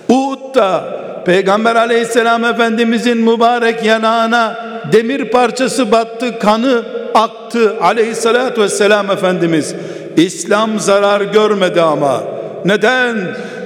Uhud'da 0.09 1.01
Peygamber 1.25 1.75
aleyhisselam 1.75 2.45
efendimizin 2.45 3.17
mübarek 3.17 3.85
yanağına 3.85 4.55
demir 4.91 5.25
parçası 5.25 5.91
battı 5.91 6.39
kanı 6.39 6.83
aktı 7.13 7.75
aleyhissalatü 7.81 8.61
vesselam 8.61 9.11
efendimiz 9.11 9.75
İslam 10.17 10.79
zarar 10.79 11.21
görmedi 11.21 11.81
ama 11.81 12.23
neden 12.65 13.17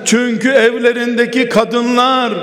çünkü 0.06 0.50
evlerindeki 0.50 1.50
kadınlar 1.50 2.34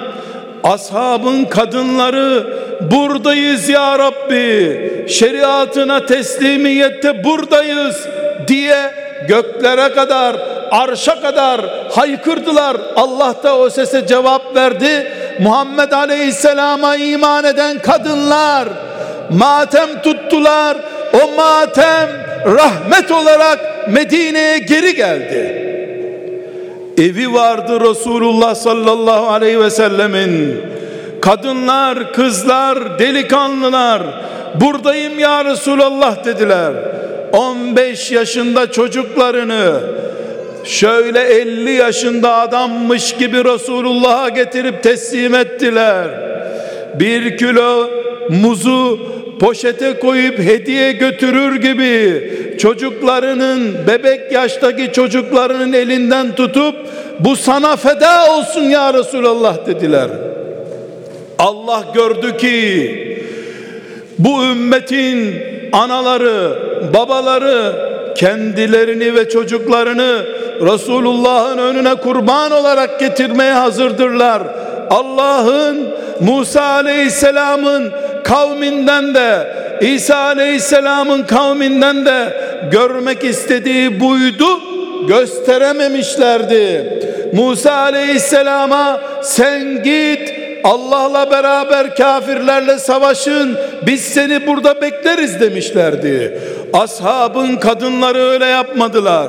ashabın 0.65 1.45
kadınları 1.45 2.47
buradayız 2.81 3.69
ya 3.69 3.99
Rabbi 3.99 5.07
şeriatına 5.09 6.07
teslimiyette 6.07 7.25
buradayız 7.25 8.07
diye 8.49 8.91
göklere 9.29 9.95
kadar 9.95 10.37
arşa 10.71 11.21
kadar 11.21 11.61
haykırdılar. 11.91 12.77
Allah 12.97 13.35
da 13.43 13.59
o 13.59 13.71
sese 13.71 14.07
cevap 14.07 14.57
verdi. 14.57 15.13
Muhammed 15.41 15.93
Aleyhisselam'a 15.93 16.97
iman 16.97 17.45
eden 17.45 17.79
kadınlar 17.79 18.69
matem 19.31 20.03
tuttular 20.03 20.77
o 21.13 21.37
matem 21.37 22.09
rahmet 22.47 23.11
olarak 23.11 23.89
Medine'ye 23.89 24.59
geri 24.59 24.95
geldi 24.95 25.72
evi 26.99 27.33
vardı 27.33 27.81
Resulullah 27.81 28.55
sallallahu 28.55 29.27
aleyhi 29.27 29.61
ve 29.61 29.71
sellemin. 29.71 30.61
Kadınlar 31.21 32.13
kızlar 32.13 32.99
delikanlılar 32.99 34.03
buradayım 34.61 35.19
ya 35.19 35.45
Resulallah 35.45 36.25
dediler. 36.25 36.73
15 37.33 38.13
yaşında 38.13 38.73
çocuklarını 38.73 39.81
şöyle 40.65 41.21
50 41.21 41.73
yaşında 41.73 42.37
adammış 42.37 43.13
gibi 43.17 43.45
Resulullah'a 43.45 44.29
getirip 44.29 44.83
teslim 44.83 45.35
ettiler. 45.35 46.09
Bir 46.95 47.39
kilo 47.39 47.91
muzu 48.29 48.99
poşete 49.43 49.99
koyup 49.99 50.39
hediye 50.39 50.93
götürür 50.93 51.57
gibi 51.57 52.31
çocuklarının 52.59 53.75
bebek 53.87 54.33
yaştaki 54.33 54.93
çocuklarının 54.93 55.73
elinden 55.73 56.35
tutup 56.35 56.75
bu 57.21 57.37
sana 57.37 57.77
feda 57.77 58.37
olsun 58.37 58.63
ya 58.63 58.95
Resulallah 58.95 59.67
dediler. 59.67 60.09
Allah 61.39 61.85
gördü 61.95 62.37
ki 62.37 62.99
bu 64.19 64.45
ümmetin 64.45 65.35
anaları, 65.73 66.59
babaları 66.95 67.73
kendilerini 68.17 69.15
ve 69.15 69.29
çocuklarını 69.29 70.27
Resulullah'ın 70.61 71.59
önüne 71.59 71.95
kurban 71.95 72.53
olarak 72.53 73.01
getirmeye 73.01 73.53
hazırdırlar. 73.53 74.43
Allah'ın 74.91 75.89
Musa 76.21 76.63
Aleyhisselam'ın 76.63 77.93
kavminden 78.25 79.15
de 79.15 79.57
İsa 79.81 80.17
Aleyhisselam'ın 80.17 81.23
kavminden 81.23 82.07
de 82.07 82.37
görmek 82.71 83.25
istediği 83.25 84.01
buydu 84.01 84.47
gösterememişlerdi. 85.09 86.99
Musa 87.33 87.73
Aleyhisselam'a 87.73 89.01
sen 89.23 89.83
git 89.83 90.33
Allah'la 90.65 91.31
beraber 91.31 91.97
kafirlerle 91.97 92.79
savaşın 92.79 93.59
biz 93.87 94.01
seni 94.01 94.47
burada 94.47 94.81
bekleriz 94.81 95.41
demişlerdi. 95.41 96.41
Ashabın 96.73 97.57
kadınları 97.57 98.19
öyle 98.19 98.45
yapmadılar. 98.47 99.29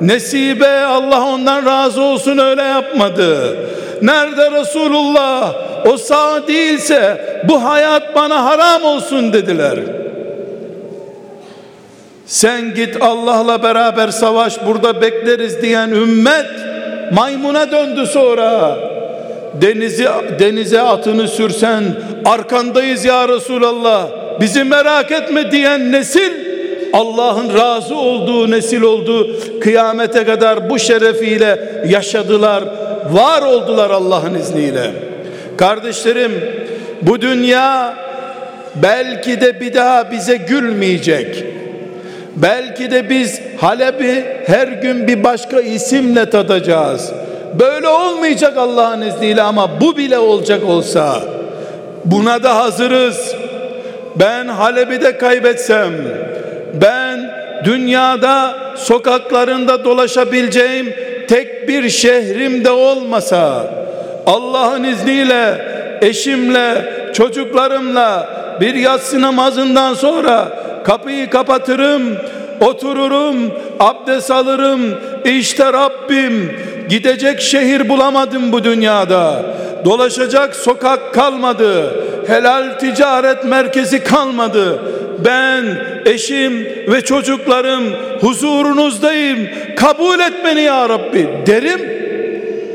Nesibe 0.00 0.80
Allah 0.80 1.24
ondan 1.26 1.66
razı 1.66 2.02
olsun 2.02 2.38
öyle 2.38 2.62
yapmadı. 2.62 3.56
Nerede 4.02 4.50
Resulullah? 4.50 5.54
o 5.86 5.96
sağ 5.96 6.48
değilse 6.48 7.24
bu 7.48 7.64
hayat 7.64 8.14
bana 8.14 8.44
haram 8.44 8.84
olsun 8.84 9.32
dediler. 9.32 9.78
Sen 12.26 12.74
git 12.74 12.96
Allah'la 13.00 13.62
beraber 13.62 14.08
savaş 14.08 14.66
burada 14.66 15.00
bekleriz 15.00 15.62
diyen 15.62 15.88
ümmet 15.88 16.46
maymuna 17.12 17.70
döndü 17.70 18.06
sonra. 18.06 18.78
Denizi 19.60 20.08
denize 20.38 20.80
atını 20.80 21.28
sürsen 21.28 21.84
arkandayız 22.24 23.04
ya 23.04 23.28
Resulallah. 23.28 24.06
Bizi 24.40 24.64
merak 24.64 25.10
etme 25.10 25.52
diyen 25.52 25.92
nesil 25.92 26.32
Allah'ın 26.92 27.54
razı 27.58 27.94
olduğu 27.94 28.50
nesil 28.50 28.82
oldu. 28.82 29.36
Kıyamete 29.60 30.24
kadar 30.24 30.70
bu 30.70 30.78
şerefiyle 30.78 31.82
yaşadılar. 31.88 32.64
Var 33.10 33.42
oldular 33.42 33.90
Allah'ın 33.90 34.34
izniyle. 34.34 34.90
Kardeşlerim 35.56 36.32
bu 37.02 37.20
dünya 37.20 37.94
belki 38.74 39.40
de 39.40 39.60
bir 39.60 39.74
daha 39.74 40.10
bize 40.10 40.36
gülmeyecek. 40.36 41.44
Belki 42.36 42.90
de 42.90 43.10
biz 43.10 43.40
Halep'i 43.60 44.24
her 44.46 44.68
gün 44.68 45.08
bir 45.08 45.24
başka 45.24 45.60
isimle 45.60 46.30
tadacağız. 46.30 47.12
Böyle 47.60 47.88
olmayacak 47.88 48.56
Allah'ın 48.56 49.00
izniyle 49.00 49.42
ama 49.42 49.80
bu 49.80 49.96
bile 49.96 50.18
olacak 50.18 50.64
olsa 50.68 51.22
buna 52.04 52.42
da 52.42 52.56
hazırız. 52.56 53.34
Ben 54.16 54.48
Halep'i 54.48 55.00
de 55.00 55.18
kaybetsem, 55.18 55.92
ben 56.74 57.30
dünyada 57.64 58.56
sokaklarında 58.76 59.84
dolaşabileceğim 59.84 60.94
tek 61.32 61.68
bir 61.68 61.88
şehrimde 61.88 62.70
olmasa, 62.70 63.66
Allah'ın 64.26 64.84
izniyle 64.84 65.64
eşimle, 66.02 66.92
çocuklarımla 67.14 68.28
bir 68.60 68.74
yatsı 68.74 69.20
namazından 69.20 69.94
sonra 69.94 70.48
kapıyı 70.84 71.30
kapatırım, 71.30 72.02
otururum, 72.60 73.36
abdest 73.80 74.30
alırım. 74.30 74.80
İşte 75.24 75.72
Rabbim 75.72 76.56
gidecek 76.88 77.40
şehir 77.40 77.88
bulamadım 77.88 78.52
bu 78.52 78.64
dünyada. 78.64 79.42
Dolaşacak 79.84 80.56
sokak 80.56 81.14
kalmadı. 81.14 82.04
Helal 82.26 82.78
ticaret 82.78 83.44
merkezi 83.44 84.04
kalmadı. 84.04 84.78
Ben, 85.24 85.64
eşim 86.06 86.52
ve 86.64 87.00
çocuklarım 87.00 87.84
huzurunuzdayım. 88.20 89.38
Kabul 89.76 90.18
et 90.18 90.32
beni 90.44 90.60
ya 90.60 90.88
Rabbi 90.88 91.28
derim. 91.46 91.80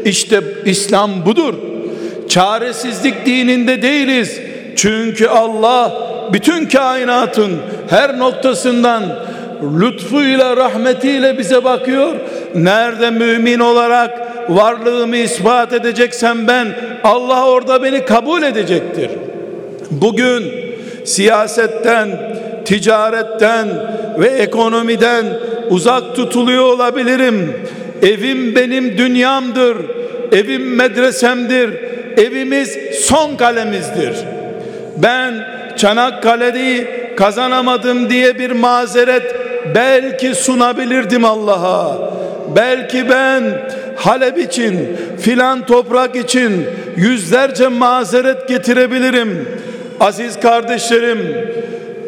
İşte 0.06 0.42
İslam 0.66 1.26
budur. 1.26 1.54
Çaresizlik 2.30 3.26
dininde 3.26 3.82
değiliz. 3.82 4.40
Çünkü 4.76 5.28
Allah 5.28 5.94
bütün 6.34 6.66
kainatın 6.66 7.52
her 7.90 8.20
noktasından 8.20 9.04
lütfuyla 9.80 10.58
rahmetiyle 10.58 11.38
bize 11.38 11.64
bakıyor. 11.64 12.16
Nerede 12.56 13.12
mümin 13.12 13.60
olarak 13.60 14.28
varlığımı 14.50 15.18
ispat 15.18 15.74
edeceksem 15.74 16.48
ben 16.48 16.68
Allah 17.04 17.46
orada 17.46 17.84
beni 17.84 18.06
kabul 18.06 18.44
edecektir. 18.44 19.10
Bugün 19.92 20.67
siyasetten, 21.08 22.10
ticaretten 22.65 23.67
ve 24.20 24.28
ekonomiden 24.28 25.26
uzak 25.70 26.15
tutuluyor 26.15 26.63
olabilirim. 26.63 27.54
Evim 28.02 28.56
benim 28.56 28.98
dünyamdır. 28.98 29.78
Evim 30.32 30.76
medresemdir. 30.76 31.70
Evimiz 32.17 32.78
son 33.02 33.36
kalemizdir. 33.36 34.13
Ben 34.98 35.34
Çanakkale'yi 35.78 36.88
kazanamadım 37.17 38.10
diye 38.10 38.39
bir 38.39 38.52
mazeret 38.52 39.36
belki 39.76 40.36
sunabilirdim 40.36 41.26
Allah'a. 41.26 42.12
Belki 42.56 43.10
ben 43.10 43.43
Halep 43.96 44.38
için 44.38 44.98
filan 45.22 45.65
toprak 45.65 46.15
için 46.15 46.65
yüzlerce 46.98 47.67
mazeret 47.67 48.48
getirebilirim. 48.48 49.48
Aziz 50.00 50.40
kardeşlerim, 50.40 51.20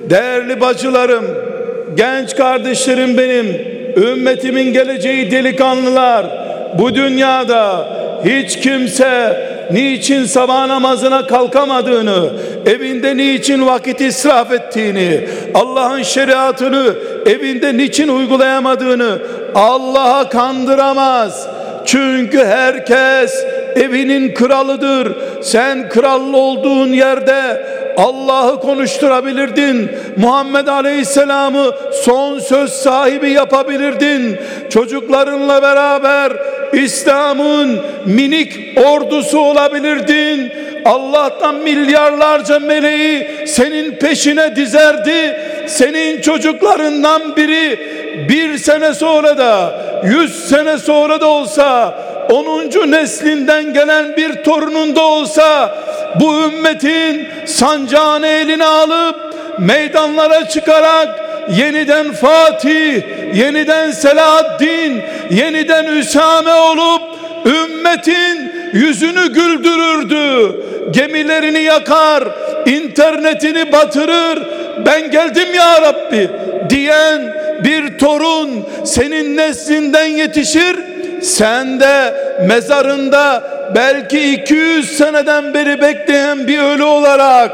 değerli 0.10 0.62
bacılarım, 0.62 1.26
genç 1.96 2.36
kardeşlerim 2.36 3.18
benim, 3.18 3.46
ümmetimin 3.98 4.74
geleceği 4.74 5.32
delikanlılar, 5.32 6.26
bu 6.78 6.96
dünyada 6.96 7.88
hiç 8.26 8.60
kimse 8.60 9.38
niçin 9.72 10.26
sabah 10.26 10.68
namazına 10.68 11.28
kalkamadığını, 11.28 12.30
evinde 12.66 13.18
niçin 13.18 13.66
vakit 13.66 14.02
israf 14.02 14.52
ettiğini, 14.52 15.28
Allah'ın 15.54 16.02
şeriatını 16.02 16.94
evinde 17.26 17.78
niçin 17.78 18.08
uygulayamadığını 18.08 19.20
Allah'a 19.56 20.30
kandıramaz. 20.30 21.48
Çünkü 21.86 22.46
herkes 22.46 23.46
evinin 23.76 24.34
kralıdır. 24.34 25.16
Sen 25.42 25.90
kral 25.90 26.34
olduğun 26.34 26.88
yerde 26.88 27.66
Allah'ı 28.00 28.60
konuşturabilirdin. 28.60 29.92
Muhammed 30.18 30.68
Aleyhisselam'ı 30.68 31.72
son 32.04 32.40
söz 32.40 32.72
sahibi 32.74 33.30
yapabilirdin. 33.32 34.40
Çocuklarınla 34.70 35.62
beraber 35.62 36.34
İslam'ın 36.74 37.80
minik 38.06 38.78
ordusu 38.86 39.40
olabilirdin. 39.40 40.52
Allah'tan 40.86 41.56
milyarlarca 41.56 42.60
meleği 42.60 43.28
senin 43.48 43.92
peşine 43.92 44.56
dizerdi. 44.56 45.40
Senin 45.68 46.22
çocuklarından 46.22 47.36
biri 47.36 47.80
bir 48.30 48.58
sene 48.58 48.94
sonra 48.94 49.38
da 49.38 49.82
yüz 50.04 50.50
sene 50.50 50.78
sonra 50.78 51.22
da 51.22 51.28
olsa 51.28 52.00
onuncu 52.30 52.92
neslinden 52.92 53.74
gelen 53.74 54.18
bir 54.18 54.44
torununda 54.44 55.02
olsa 55.02 55.78
bu 56.20 56.44
ümmetin 56.44 57.28
sancağını 57.46 58.28
eline 58.28 58.66
alıp 58.66 59.16
meydanlara 59.60 60.48
çıkarak 60.48 61.20
yeniden 61.58 62.12
Fatih, 62.12 63.02
yeniden 63.34 63.92
Selahaddin, 63.92 65.02
yeniden 65.30 65.86
Üsame 65.86 66.54
olup 66.54 67.02
ümmetin 67.46 68.52
yüzünü 68.74 69.34
güldürürdü. 69.34 70.56
Gemilerini 70.92 71.62
yakar, 71.62 72.24
internetini 72.66 73.72
batırır. 73.72 74.40
Ben 74.86 75.12
geldim 75.12 75.54
ya 75.56 75.82
Rabbi 75.82 76.30
diyen 76.70 77.36
bir 77.64 77.98
torun 77.98 78.50
senin 78.86 79.38
neslinden 79.38 80.08
yetişir. 80.08 80.76
Sen 81.22 81.80
de 81.80 82.14
mezarında 82.48 83.44
belki 83.76 84.34
200 84.34 84.98
seneden 84.98 85.54
beri 85.54 85.82
bekleyen 85.82 86.48
bir 86.48 86.60
ölü 86.60 86.84
olarak 86.84 87.52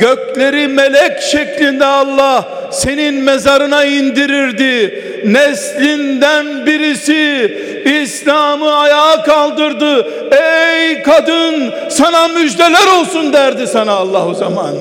gökleri 0.00 0.68
melek 0.68 1.22
şeklinde 1.22 1.84
Allah 1.84 2.44
senin 2.70 3.14
mezarına 3.14 3.84
indirirdi. 3.84 5.04
Neslinden 5.24 6.66
birisi 6.66 7.58
İslam'ı 8.02 8.74
ayağa 8.74 9.22
kaldırdı. 9.22 10.06
Ey 10.30 11.02
kadın 11.02 11.72
sana 11.88 12.28
müjdeler 12.28 13.00
olsun 13.00 13.32
derdi 13.32 13.66
sana 13.66 13.92
Allah 13.92 14.26
o 14.26 14.34
zaman. 14.34 14.74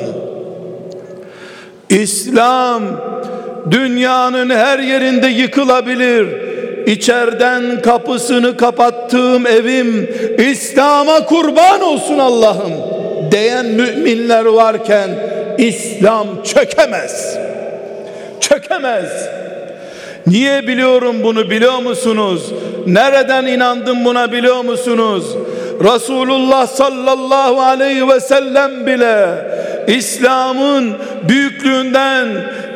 İslam 1.89 2.83
dünyanın 3.71 4.49
her 4.49 4.79
yerinde 4.79 5.27
yıkılabilir. 5.27 6.46
İçeriden 6.87 7.81
kapısını 7.81 8.57
kapattığım 8.57 9.47
evim 9.47 10.09
İslam'a 10.37 11.25
kurban 11.25 11.81
olsun 11.81 12.19
Allah'ım 12.19 12.73
diyen 13.31 13.65
müminler 13.65 14.45
varken 14.45 15.09
İslam 15.57 16.27
çökemez. 16.43 17.37
Çökemez. 18.39 19.29
Niye 20.27 20.67
biliyorum 20.67 21.15
bunu 21.23 21.49
biliyor 21.49 21.79
musunuz? 21.79 22.53
Nereden 22.85 23.45
inandım 23.45 24.05
buna 24.05 24.31
biliyor 24.31 24.61
musunuz? 24.63 25.35
Resulullah 25.83 26.67
sallallahu 26.67 27.61
aleyhi 27.61 28.07
ve 28.07 28.19
sellem 28.19 28.85
bile 28.85 29.27
İslam'ın 29.87 30.93
büyüklüğünden 31.29 32.27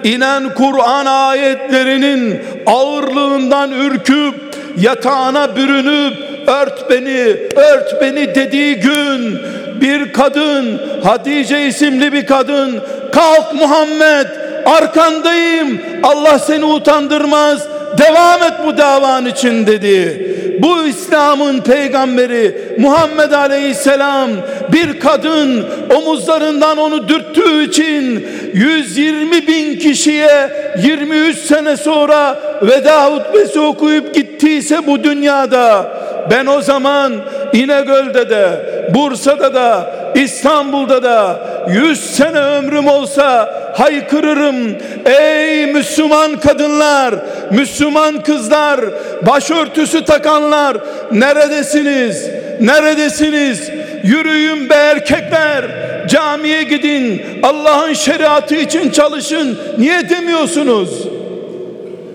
inen 0.04 0.56
Kur'an 0.56 1.06
ayetlerinin 1.06 2.42
ağırlığından 2.66 3.72
ürküp 3.72 4.36
yatağına 4.78 5.56
bürünüp 5.56 6.14
ört 6.48 6.90
beni 6.90 7.36
ört 7.56 8.02
beni 8.02 8.36
dediği 8.36 8.76
gün 8.76 9.40
bir 9.82 10.14
kadın 10.14 10.82
Hatice 11.04 11.68
isimli 11.68 12.14
bir 12.14 12.26
kadın 12.26 12.82
kalk 13.12 13.54
Muhammed 13.54 14.28
arkandayım 14.66 15.82
Allah 16.04 16.40
seni 16.40 16.66
utandırmaz 16.66 17.68
devam 17.98 18.44
et 18.44 18.54
bu 18.66 18.78
davan 18.78 19.26
için 19.26 19.68
dedi 19.68 20.31
bu 20.62 20.84
İslam'ın 20.84 21.62
peygamberi 21.62 22.76
Muhammed 22.80 23.32
Aleyhisselam 23.32 24.30
bir 24.72 25.00
kadın 25.00 25.66
omuzlarından 25.96 26.78
onu 26.78 27.08
dürttüğü 27.08 27.64
için 27.68 28.28
120 28.54 29.48
bin 29.48 29.80
kişiye 29.80 30.50
23 30.84 31.38
sene 31.38 31.78
sonra 31.78 32.40
veda 32.62 33.06
hutbesi 33.06 33.60
okuyup 33.60 34.16
gittiyse 34.16 34.88
bu 34.88 35.04
dünyada 35.04 35.92
ben 36.32 36.46
o 36.46 36.62
zaman 36.62 37.14
İnegöl'de 37.54 38.30
de 38.30 38.50
Bursa'da 38.94 39.54
da 39.54 39.96
İstanbul'da 40.16 41.04
da 41.04 41.40
100 41.70 42.16
sene 42.16 42.40
ömrüm 42.40 42.88
olsa 42.88 43.54
haykırırım. 43.78 44.76
Ey 45.06 45.66
Müslüman 45.66 46.40
kadınlar 46.40 47.16
Müslüman 47.52 48.24
kızlar 48.24 48.80
başörtüsü 49.26 50.06
takanlar 50.06 50.78
neredesiniz 51.12 52.30
neredesiniz? 52.62 53.70
Yürüyün 54.04 54.70
be 54.70 54.74
erkekler 54.74 55.66
camiye 56.08 56.64
gidin 56.64 57.22
Allah'ın 57.44 57.94
şeriatı 57.94 58.56
için 58.56 58.90
çalışın. 58.90 59.60
Niye 59.78 60.10
demiyorsunuz? 60.10 61.08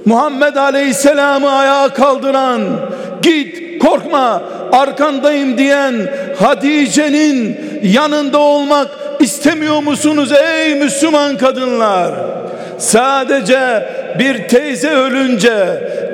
Muhammed 0.05 0.57
Aleyhisselam'ı 0.57 1.51
ayağa 1.51 1.89
kaldıran 1.89 2.63
git 3.23 3.79
korkma 3.79 4.43
arkandayım 4.73 5.59
diyen 5.59 5.95
Hatice'nin 6.39 7.61
yanında 7.83 8.39
olmak 8.39 8.89
istemiyor 9.27 9.83
musunuz 9.83 10.33
ey 10.33 10.75
Müslüman 10.75 11.37
kadınlar? 11.37 12.15
Sadece 12.79 13.89
bir 14.19 14.49
teyze 14.49 14.91
ölünce 14.91 15.57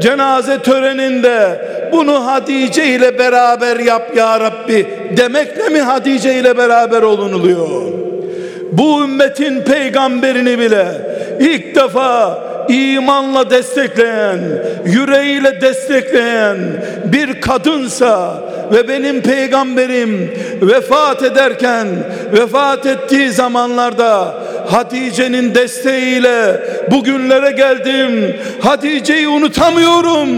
cenaze 0.01 0.59
töreninde 0.59 1.69
bunu 1.93 2.27
Hatice 2.27 2.87
ile 2.87 3.19
beraber 3.19 3.77
yap 3.77 4.17
ya 4.17 4.41
Rabbi 4.41 4.87
demekle 5.17 5.69
mi 5.69 5.81
Hatice 5.81 6.35
ile 6.35 6.57
beraber 6.57 7.03
olunuluyor? 7.03 7.83
Bu 8.73 9.03
ümmetin 9.05 9.61
peygamberini 9.61 10.59
bile 10.59 10.87
ilk 11.41 11.75
defa 11.75 12.39
imanla 12.69 13.51
destekleyen, 13.51 14.41
yüreğiyle 14.87 15.61
destekleyen 15.61 16.59
bir 17.05 17.41
kadınsa 17.41 18.43
ve 18.73 18.89
benim 18.89 19.21
peygamberim 19.21 20.35
vefat 20.63 21.23
ederken 21.23 21.87
vefat 22.33 22.87
ettiği 22.87 23.31
zamanlarda 23.31 24.35
Hatice'nin 24.71 25.55
desteğiyle 25.55 26.63
bugünlere 26.91 27.51
geldim. 27.51 28.37
Hatice'yi 28.61 29.29
unutamıyorum. 29.29 30.29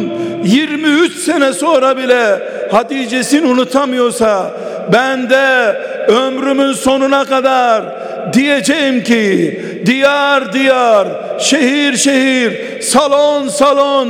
23 0.45 1.13
sene 1.13 1.53
sonra 1.53 1.97
bile 1.97 2.39
Hatice'sini 2.71 3.47
unutamıyorsa 3.47 4.51
ben 4.93 5.31
de 5.31 5.77
ömrümün 6.09 6.73
sonuna 6.73 7.25
kadar 7.25 7.85
diyeceğim 8.33 9.05
ki 9.05 9.61
diyar 9.87 10.53
diyar 10.53 11.09
şehir 11.39 11.97
şehir 11.97 12.81
salon 12.83 13.49
salon 13.49 14.09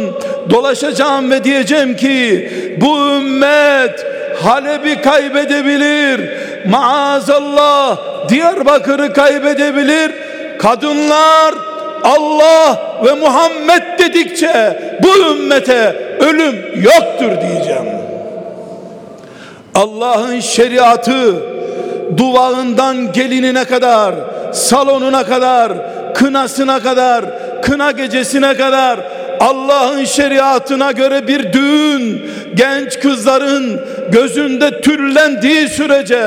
dolaşacağım 0.51 1.31
ve 1.31 1.45
diyeceğim 1.45 1.97
ki 1.97 2.51
bu 2.81 2.99
ümmet 2.99 4.07
Halep'i 4.43 5.03
kaybedebilir 5.03 6.21
maazallah 6.71 7.99
Diyarbakır'ı 8.29 9.13
kaybedebilir. 9.13 10.13
Kadınlar 10.59 11.55
Allah 12.03 12.99
ve 13.05 13.13
Muhammed 13.13 13.99
dedikçe 13.99 14.81
bu 15.03 15.33
ümmete 15.33 15.97
ölüm 16.21 16.83
yoktur 16.83 17.41
diyeceğim. 17.41 17.87
Allah'ın 19.75 20.41
şeriatı 20.41 21.35
duvağından 22.17 23.13
gelinine 23.13 23.65
kadar, 23.65 24.15
salonuna 24.53 25.25
kadar, 25.25 25.73
kınasına 26.15 26.83
kadar, 26.83 27.25
kına 27.63 27.91
gecesine 27.91 28.57
kadar 28.57 29.01
Allah'ın 29.41 30.05
şeriatına 30.05 30.93
göre 30.93 31.29
bir 31.29 31.53
düğün 31.53 32.23
genç 32.55 33.01
kızların 33.01 33.81
gözünde 34.13 34.81
türlendiği 34.81 35.69
sürece 35.69 36.25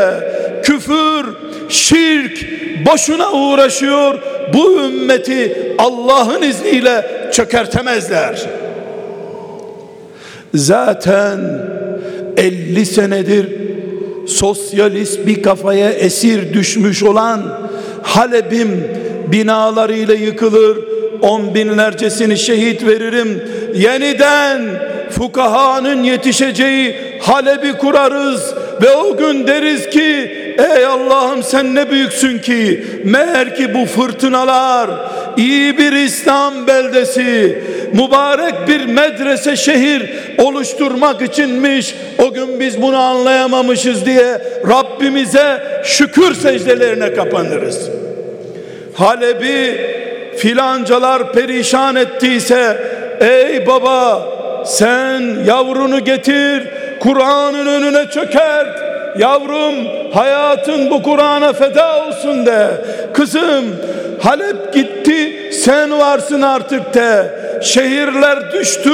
küfür, 0.63 1.25
şirk 1.69 2.47
boşuna 2.85 3.31
uğraşıyor. 3.31 4.19
Bu 4.53 4.81
ümmeti 4.81 5.75
Allah'ın 5.77 6.41
izniyle 6.41 7.29
çökertemezler. 7.31 8.41
Zaten 10.53 11.39
50 12.37 12.85
senedir 12.85 13.56
sosyalist 14.27 15.27
bir 15.27 15.43
kafaya 15.43 15.91
esir 15.91 16.53
düşmüş 16.53 17.03
olan 17.03 17.59
Halep'im 18.03 18.87
binalarıyla 19.31 20.13
yıkılır 20.13 20.77
on 21.21 21.55
binlercesini 21.55 22.37
şehit 22.37 22.85
veririm. 22.85 23.43
Yeniden 23.75 24.61
fukahanın 25.11 26.03
yetişeceği 26.03 26.95
Halep'i 27.21 27.73
kurarız 27.73 28.53
ve 28.81 28.91
o 28.91 29.17
gün 29.17 29.47
deriz 29.47 29.89
ki 29.89 30.31
ey 30.57 30.85
Allah'ım 30.85 31.43
sen 31.43 31.75
ne 31.75 31.91
büyüksün 31.91 32.39
ki 32.39 32.85
meğer 33.03 33.55
ki 33.55 33.73
bu 33.73 33.85
fırtınalar 33.85 34.89
iyi 35.37 35.77
bir 35.77 35.91
İslam 35.91 36.67
beldesi 36.67 37.63
mübarek 37.93 38.67
bir 38.67 38.85
medrese 38.85 39.55
şehir 39.55 40.13
oluşturmak 40.37 41.21
içinmiş. 41.21 41.95
O 42.17 42.33
gün 42.33 42.59
biz 42.59 42.81
bunu 42.81 42.97
anlayamamışız 42.97 44.05
diye 44.05 44.41
Rabbimize 44.69 45.61
şükür 45.83 46.33
secdelerine 46.33 47.13
kapanırız. 47.13 47.89
Halep'i 48.93 49.81
filancalar 50.37 51.33
perişan 51.33 51.95
ettiyse 51.95 52.77
ey 53.19 53.67
baba 53.67 54.29
sen 54.65 55.21
yavrunu 55.45 56.05
getir 56.05 56.63
Kur'an'ın 56.99 57.67
önüne 57.67 58.09
çökert 58.09 58.87
yavrum 59.19 59.75
hayatın 60.13 60.89
bu 60.89 61.03
Kur'an'a 61.03 61.53
feda 61.53 62.05
olsun 62.07 62.45
de. 62.45 62.67
Kızım 63.13 63.65
Halep 64.21 64.73
gitti 64.73 65.49
sen 65.53 65.99
varsın 65.99 66.41
artık 66.41 66.93
de 66.93 67.31
şehirler 67.67 68.51
düştü 68.51 68.91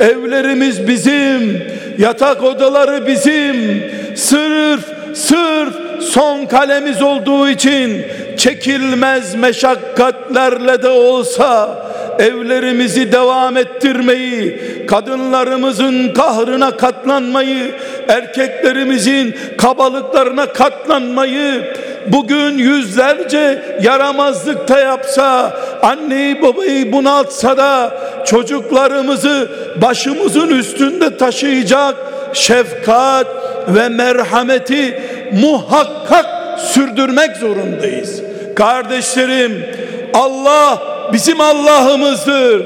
evlerimiz 0.00 0.88
bizim 0.88 1.62
yatak 1.98 2.42
odaları 2.42 3.06
bizim. 3.06 3.84
Sırf 4.16 4.80
sırf 5.14 5.74
son 6.00 6.46
kalemiz 6.46 7.02
olduğu 7.02 7.48
için 7.48 8.06
çekilmez 8.36 9.34
meşakkatlerle 9.34 10.82
de 10.82 10.88
olsa 10.88 11.82
evlerimizi 12.18 13.12
devam 13.12 13.56
ettirmeyi, 13.56 14.60
kadınlarımızın 14.86 16.12
kahrına 16.12 16.76
katlanmayı, 16.76 17.74
erkeklerimizin 18.08 19.36
kabalıklarına 19.58 20.46
katlanmayı, 20.46 21.74
bugün 22.06 22.58
yüzlerce 22.58 23.62
yaramazlıkta 23.82 24.78
yapsa, 24.80 25.56
anneyi 25.82 26.42
babayı 26.42 26.92
bunaltsa 26.92 27.56
da 27.56 27.94
çocuklarımızı 28.26 29.48
başımızın 29.82 30.48
üstünde 30.48 31.16
taşıyacak 31.16 31.94
şefkat 32.32 33.26
ve 33.68 33.88
merhameti 33.88 35.02
muhakkak 35.32 36.26
sürdürmek 36.60 37.36
zorundayız. 37.36 38.22
Kardeşlerim 38.56 39.66
Allah 40.14 40.91
bizim 41.12 41.40
Allah'ımızdır. 41.40 42.62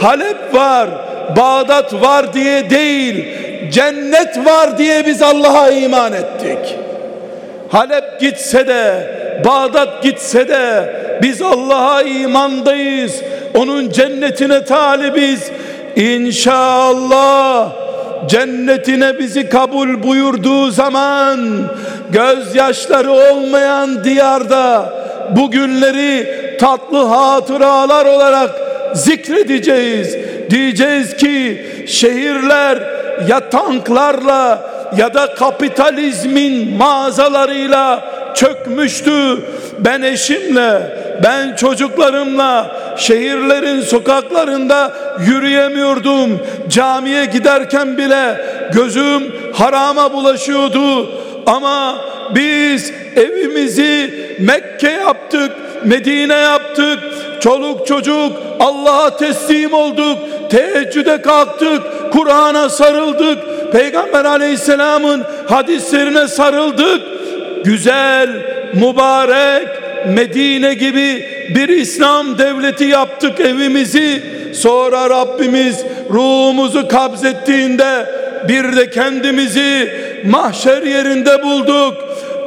Halep 0.00 0.54
var, 0.54 0.88
Bağdat 1.36 1.94
var 1.94 2.34
diye 2.34 2.70
değil, 2.70 3.24
cennet 3.70 4.46
var 4.46 4.78
diye 4.78 5.06
biz 5.06 5.22
Allah'a 5.22 5.70
iman 5.70 6.12
ettik. 6.12 6.76
Halep 7.68 8.20
gitse 8.20 8.66
de, 8.66 9.14
Bağdat 9.44 10.02
gitse 10.02 10.48
de 10.48 10.94
biz 11.22 11.42
Allah'a 11.42 12.02
imandayız. 12.02 13.22
Onun 13.54 13.90
cennetine 13.90 14.64
talibiz. 14.64 15.50
İnşallah 15.96 17.72
cennetine 18.28 19.18
bizi 19.18 19.48
kabul 19.48 20.02
buyurduğu 20.02 20.70
zaman 20.70 21.40
gözyaşları 22.12 23.10
olmayan 23.10 24.04
diyarda 24.04 24.92
bugünleri 25.36 26.47
tatlı 26.58 27.04
hatıralar 27.04 28.06
olarak 28.06 28.50
zikredeceğiz. 28.94 30.16
Diyeceğiz 30.50 31.16
ki 31.16 31.66
şehirler 31.86 32.78
ya 33.28 33.50
tanklarla 33.50 34.70
ya 34.96 35.14
da 35.14 35.34
kapitalizmin 35.34 36.76
mağazalarıyla 36.76 38.04
çökmüştü. 38.34 39.38
Ben 39.78 40.02
eşimle 40.02 40.98
ben 41.22 41.56
çocuklarımla 41.56 42.76
şehirlerin 42.96 43.80
sokaklarında 43.80 44.92
yürüyemiyordum. 45.26 46.40
Camiye 46.68 47.24
giderken 47.24 47.98
bile 47.98 48.40
gözüm 48.72 49.32
harama 49.52 50.12
bulaşıyordu. 50.12 51.10
Ama 51.46 51.98
biz 52.34 52.92
evimizi 53.16 54.28
Mekke 54.38 54.90
yaptık, 54.90 55.52
Medine 55.84 56.34
yaptık. 56.34 56.98
Çoluk 57.40 57.86
çocuk 57.86 58.32
Allah'a 58.60 59.16
teslim 59.16 59.72
olduk. 59.72 60.18
Teheccüde 60.50 61.22
kalktık. 61.22 61.82
Kur'an'a 62.12 62.68
sarıldık. 62.68 63.38
Peygamber 63.72 64.24
aleyhisselamın 64.24 65.24
hadislerine 65.48 66.28
sarıldık. 66.28 67.02
Güzel, 67.64 68.28
mübarek 68.74 69.68
Medine 70.06 70.74
gibi 70.74 71.28
bir 71.54 71.68
İslam 71.68 72.38
devleti 72.38 72.84
yaptık 72.84 73.40
evimizi. 73.40 74.22
Sonra 74.54 75.10
Rabbimiz 75.10 75.84
ruhumuzu 76.10 76.88
kabzettiğinde 76.88 78.06
bir 78.48 78.76
de 78.76 78.90
kendimizi 78.90 79.92
mahşer 80.24 80.82
yerinde 80.82 81.42
bulduk. 81.42 81.94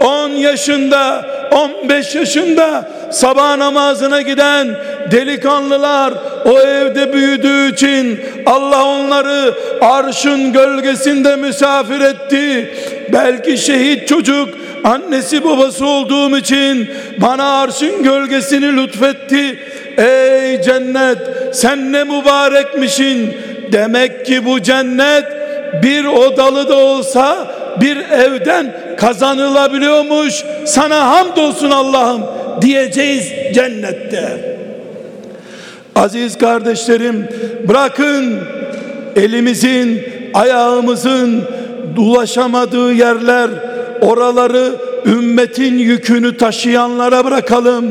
10 0.02 0.30
yaşında, 0.30 1.26
15 1.52 2.16
yaşında 2.16 2.92
sabah 3.12 3.58
namazına 3.58 4.22
giden 4.22 4.76
delikanlılar 5.12 6.14
o 6.46 6.60
evde 6.60 7.14
büyüdüğü 7.14 7.74
için 7.74 8.20
Allah 8.46 8.86
onları 8.86 9.54
arşın 9.82 10.54
gölgesinde 10.54 11.36
misafir 11.36 12.02
etti. 12.02 12.74
Belki 13.14 13.58
şehit 13.58 14.08
çocuk 14.08 14.50
annesi 14.84 15.44
babası 15.44 15.86
olduğum 15.86 16.38
için 16.38 16.90
bana 17.18 17.62
arşın 17.62 18.04
gölgesini 18.04 18.78
lütfetti. 18.78 19.60
Ey 19.98 20.62
cennet 20.62 21.18
sen 21.54 21.92
ne 21.92 22.04
mübarekmişin. 22.04 23.38
Demek 23.72 24.26
ki 24.26 24.46
bu 24.46 24.62
cennet 24.62 25.26
bir 25.84 26.06
odalı 26.06 26.70
da 26.70 26.76
olsa 26.76 27.48
bir 27.82 27.98
evden 27.98 28.76
kazanılabiliyormuş. 28.98 30.44
Sana 30.66 31.10
hamdolsun 31.10 31.72
Allah'ım 31.72 32.22
diyeceğiz 32.62 33.32
cennette. 33.54 34.58
Aziz 35.96 36.38
kardeşlerim 36.38 37.28
bırakın 37.68 38.40
elimizin 39.16 40.02
ayağımızın 40.34 41.44
ulaşamadığı 41.98 42.94
yerler 42.94 43.50
oraları 44.02 44.76
ümmetin 45.06 45.78
yükünü 45.78 46.38
taşıyanlara 46.38 47.26
bırakalım. 47.26 47.86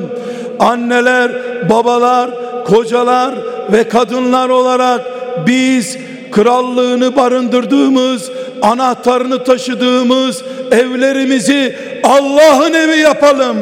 Anneler, 0.61 1.31
babalar, 1.71 2.31
kocalar 2.64 3.35
ve 3.73 3.88
kadınlar 3.88 4.49
olarak 4.49 5.01
biz 5.47 5.99
krallığını 6.31 7.16
barındırdığımız, 7.16 8.31
anahtarını 8.62 9.44
taşıdığımız 9.44 10.44
evlerimizi 10.70 11.77
Allah'ın 12.05 12.75
evi 12.75 12.99
yapalım. 12.99 13.57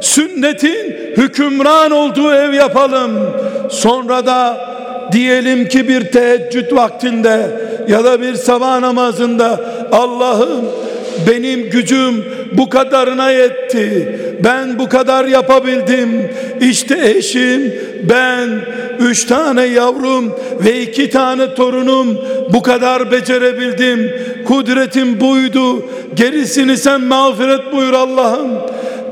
Sünnetin 0.00 0.96
hükümran 1.16 1.90
olduğu 1.90 2.32
ev 2.32 2.52
yapalım. 2.52 3.10
Sonra 3.70 4.26
da 4.26 4.70
diyelim 5.12 5.68
ki 5.68 5.88
bir 5.88 6.04
teheccüd 6.04 6.72
vaktinde 6.72 7.50
ya 7.88 8.04
da 8.04 8.20
bir 8.20 8.34
sabah 8.34 8.80
namazında 8.80 9.60
Allah'ım 9.92 10.64
benim 11.28 11.70
gücüm 11.70 12.24
bu 12.52 12.68
kadarına 12.68 13.30
yetti. 13.30 14.18
Ben 14.44 14.78
bu 14.78 14.88
kadar 14.88 15.24
yapabildim. 15.24 16.30
İşte 16.60 17.10
eşim, 17.16 17.74
ben, 18.02 18.48
üç 19.00 19.24
tane 19.24 19.64
yavrum 19.64 20.32
ve 20.64 20.80
iki 20.82 21.10
tane 21.10 21.54
torunum 21.54 22.18
bu 22.52 22.62
kadar 22.62 23.12
becerebildim. 23.12 24.12
Kudretim 24.46 25.20
buydu. 25.20 25.84
Gerisini 26.14 26.76
sen 26.76 27.00
mağfiret 27.00 27.72
buyur 27.72 27.92
Allah'ım. 27.92 28.50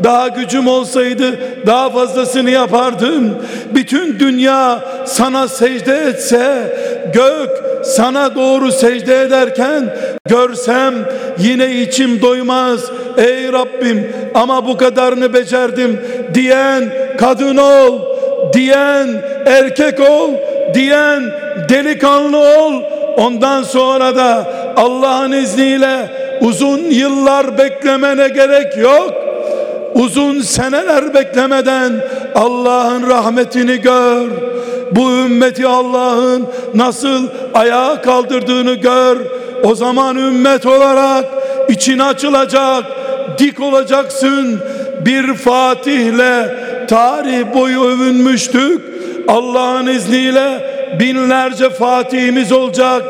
Daha 0.04 0.28
gücüm 0.28 0.66
olsaydı 0.66 1.38
daha 1.66 1.90
fazlasını 1.90 2.50
yapardım. 2.50 3.34
Bütün 3.74 4.20
dünya 4.20 4.84
sana 5.06 5.48
secde 5.48 5.96
etse, 5.96 6.76
gök 7.14 7.50
sana 7.84 8.34
doğru 8.34 8.72
secde 8.72 9.22
ederken 9.22 9.96
görsem 10.28 10.94
yine 11.38 11.80
içim 11.80 12.22
doymaz. 12.22 12.80
Ey 13.16 13.52
Rabbim 13.52 14.12
ama 14.34 14.66
bu 14.66 14.76
kadarını 14.76 15.34
becerdim 15.34 16.00
diyen 16.34 16.92
kadın 17.18 17.56
ol, 17.56 18.17
diyen 18.52 19.08
erkek 19.46 20.00
ol, 20.00 20.30
diyen 20.74 21.22
delikanlı 21.68 22.38
ol. 22.38 22.82
Ondan 23.16 23.62
sonra 23.62 24.16
da 24.16 24.52
Allah'ın 24.76 25.32
izniyle 25.32 26.10
uzun 26.40 26.78
yıllar 26.78 27.58
beklemene 27.58 28.28
gerek 28.28 28.76
yok 28.76 29.28
uzun 29.98 30.40
seneler 30.40 31.14
beklemeden 31.14 31.92
Allah'ın 32.34 33.10
rahmetini 33.10 33.80
gör. 33.80 34.28
Bu 34.92 35.10
ümmeti 35.10 35.66
Allah'ın 35.66 36.46
nasıl 36.74 37.28
ayağa 37.54 38.02
kaldırdığını 38.02 38.74
gör. 38.74 39.16
O 39.62 39.74
zaman 39.74 40.16
ümmet 40.16 40.66
olarak 40.66 41.24
için 41.68 41.98
açılacak, 41.98 42.84
dik 43.38 43.60
olacaksın. 43.60 44.60
Bir 45.04 45.34
Fatih'le 45.34 46.48
tarih 46.88 47.54
boyu 47.54 47.84
övünmüştük. 47.84 48.80
Allah'ın 49.28 49.86
izniyle 49.86 50.60
binlerce 51.00 51.70
Fatih'imiz 51.70 52.52
olacak. 52.52 53.02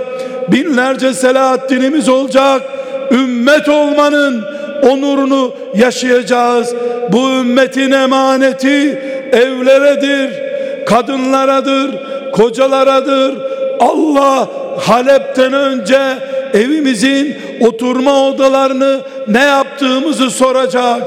Binlerce 0.48 1.14
Selahaddin'imiz 1.14 2.08
olacak. 2.08 2.62
Ümmet 3.10 3.68
olmanın 3.68 4.44
onurunu 4.82 5.52
yaşayacağız. 5.76 6.74
Bu 7.12 7.30
ümmetin 7.30 7.92
emaneti 7.92 9.02
evleredir, 9.32 10.30
kadınlaradır, 10.86 11.90
kocalarıdır. 12.32 13.34
Allah 13.80 14.48
Halep'ten 14.80 15.52
önce 15.52 16.00
evimizin 16.54 17.36
oturma 17.60 18.28
odalarını 18.28 19.00
ne 19.28 19.44
yaptığımızı 19.44 20.30
soracak. 20.30 21.02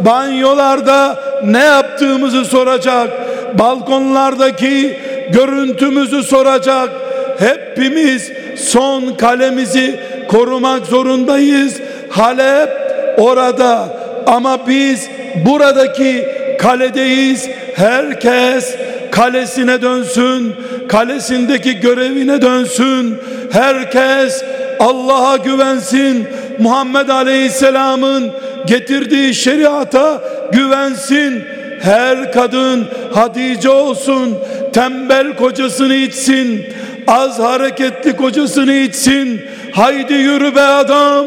Banyolarda 0.00 1.31
ne 1.44 1.64
yaptığımızı 1.64 2.44
soracak. 2.44 3.10
Balkonlardaki 3.58 4.96
görüntümüzü 5.32 6.22
soracak. 6.22 6.90
Hepimiz 7.38 8.32
son 8.56 9.14
kalemizi 9.14 10.00
korumak 10.28 10.86
zorundayız. 10.86 11.80
Halep 12.10 12.70
orada 13.18 13.96
ama 14.26 14.66
biz 14.66 15.08
buradaki 15.46 16.28
kaledeyiz. 16.58 17.48
Herkes 17.74 18.76
kalesine 19.10 19.82
dönsün, 19.82 20.54
kalesindeki 20.88 21.80
görevine 21.80 22.42
dönsün. 22.42 23.18
Herkes 23.52 24.44
Allah'a 24.78 25.36
güvensin. 25.36 26.26
Muhammed 26.58 27.08
Aleyhisselam'ın 27.08 28.30
getirdiği 28.66 29.34
şeriata 29.34 30.22
güvensin. 30.52 31.44
Her 31.80 32.32
kadın 32.32 32.86
Hatice 33.14 33.70
olsun, 33.70 34.38
tembel 34.72 35.36
kocasını 35.36 35.94
içsin, 35.94 36.66
az 37.06 37.38
hareketli 37.38 38.16
kocasını 38.16 38.72
içsin. 38.72 39.42
Haydi 39.72 40.14
yürü 40.14 40.54
be 40.54 40.60
adam. 40.60 41.26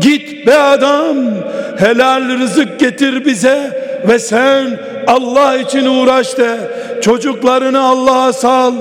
Git 0.00 0.46
be 0.46 0.58
adam 0.58 1.16
helal 1.78 2.28
rızık 2.40 2.80
getir 2.80 3.24
bize 3.24 3.84
ve 4.08 4.18
sen 4.18 4.78
Allah 5.06 5.56
için 5.56 5.86
uğraş 5.86 6.38
de 6.38 6.56
çocuklarını 7.02 7.80
Allah'a 7.80 8.32
sal 8.32 8.74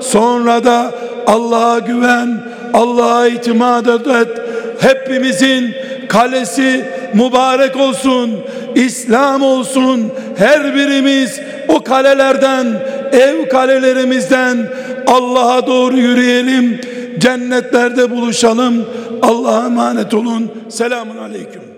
sonra 0.00 0.64
da 0.64 0.92
Allah'a 1.26 1.78
güven 1.78 2.40
Allah'a 2.74 3.26
itimat 3.26 3.88
et 3.88 4.28
hepimizin 4.80 5.74
kalesi 6.08 6.84
mübarek 7.14 7.76
olsun 7.76 8.30
İslam 8.74 9.42
olsun 9.42 10.12
her 10.36 10.74
birimiz 10.74 11.40
o 11.68 11.82
kalelerden 11.84 12.66
ev 13.12 13.48
kalelerimizden 13.48 14.68
Allah'a 15.06 15.66
doğru 15.66 15.96
yürüyelim 15.96 16.80
cennetlerde 17.18 18.10
buluşalım 18.10 18.86
Allah'a 19.22 19.66
emanet 19.66 20.14
olun. 20.14 20.50
Selamun 20.68 21.16
aleyküm. 21.16 21.69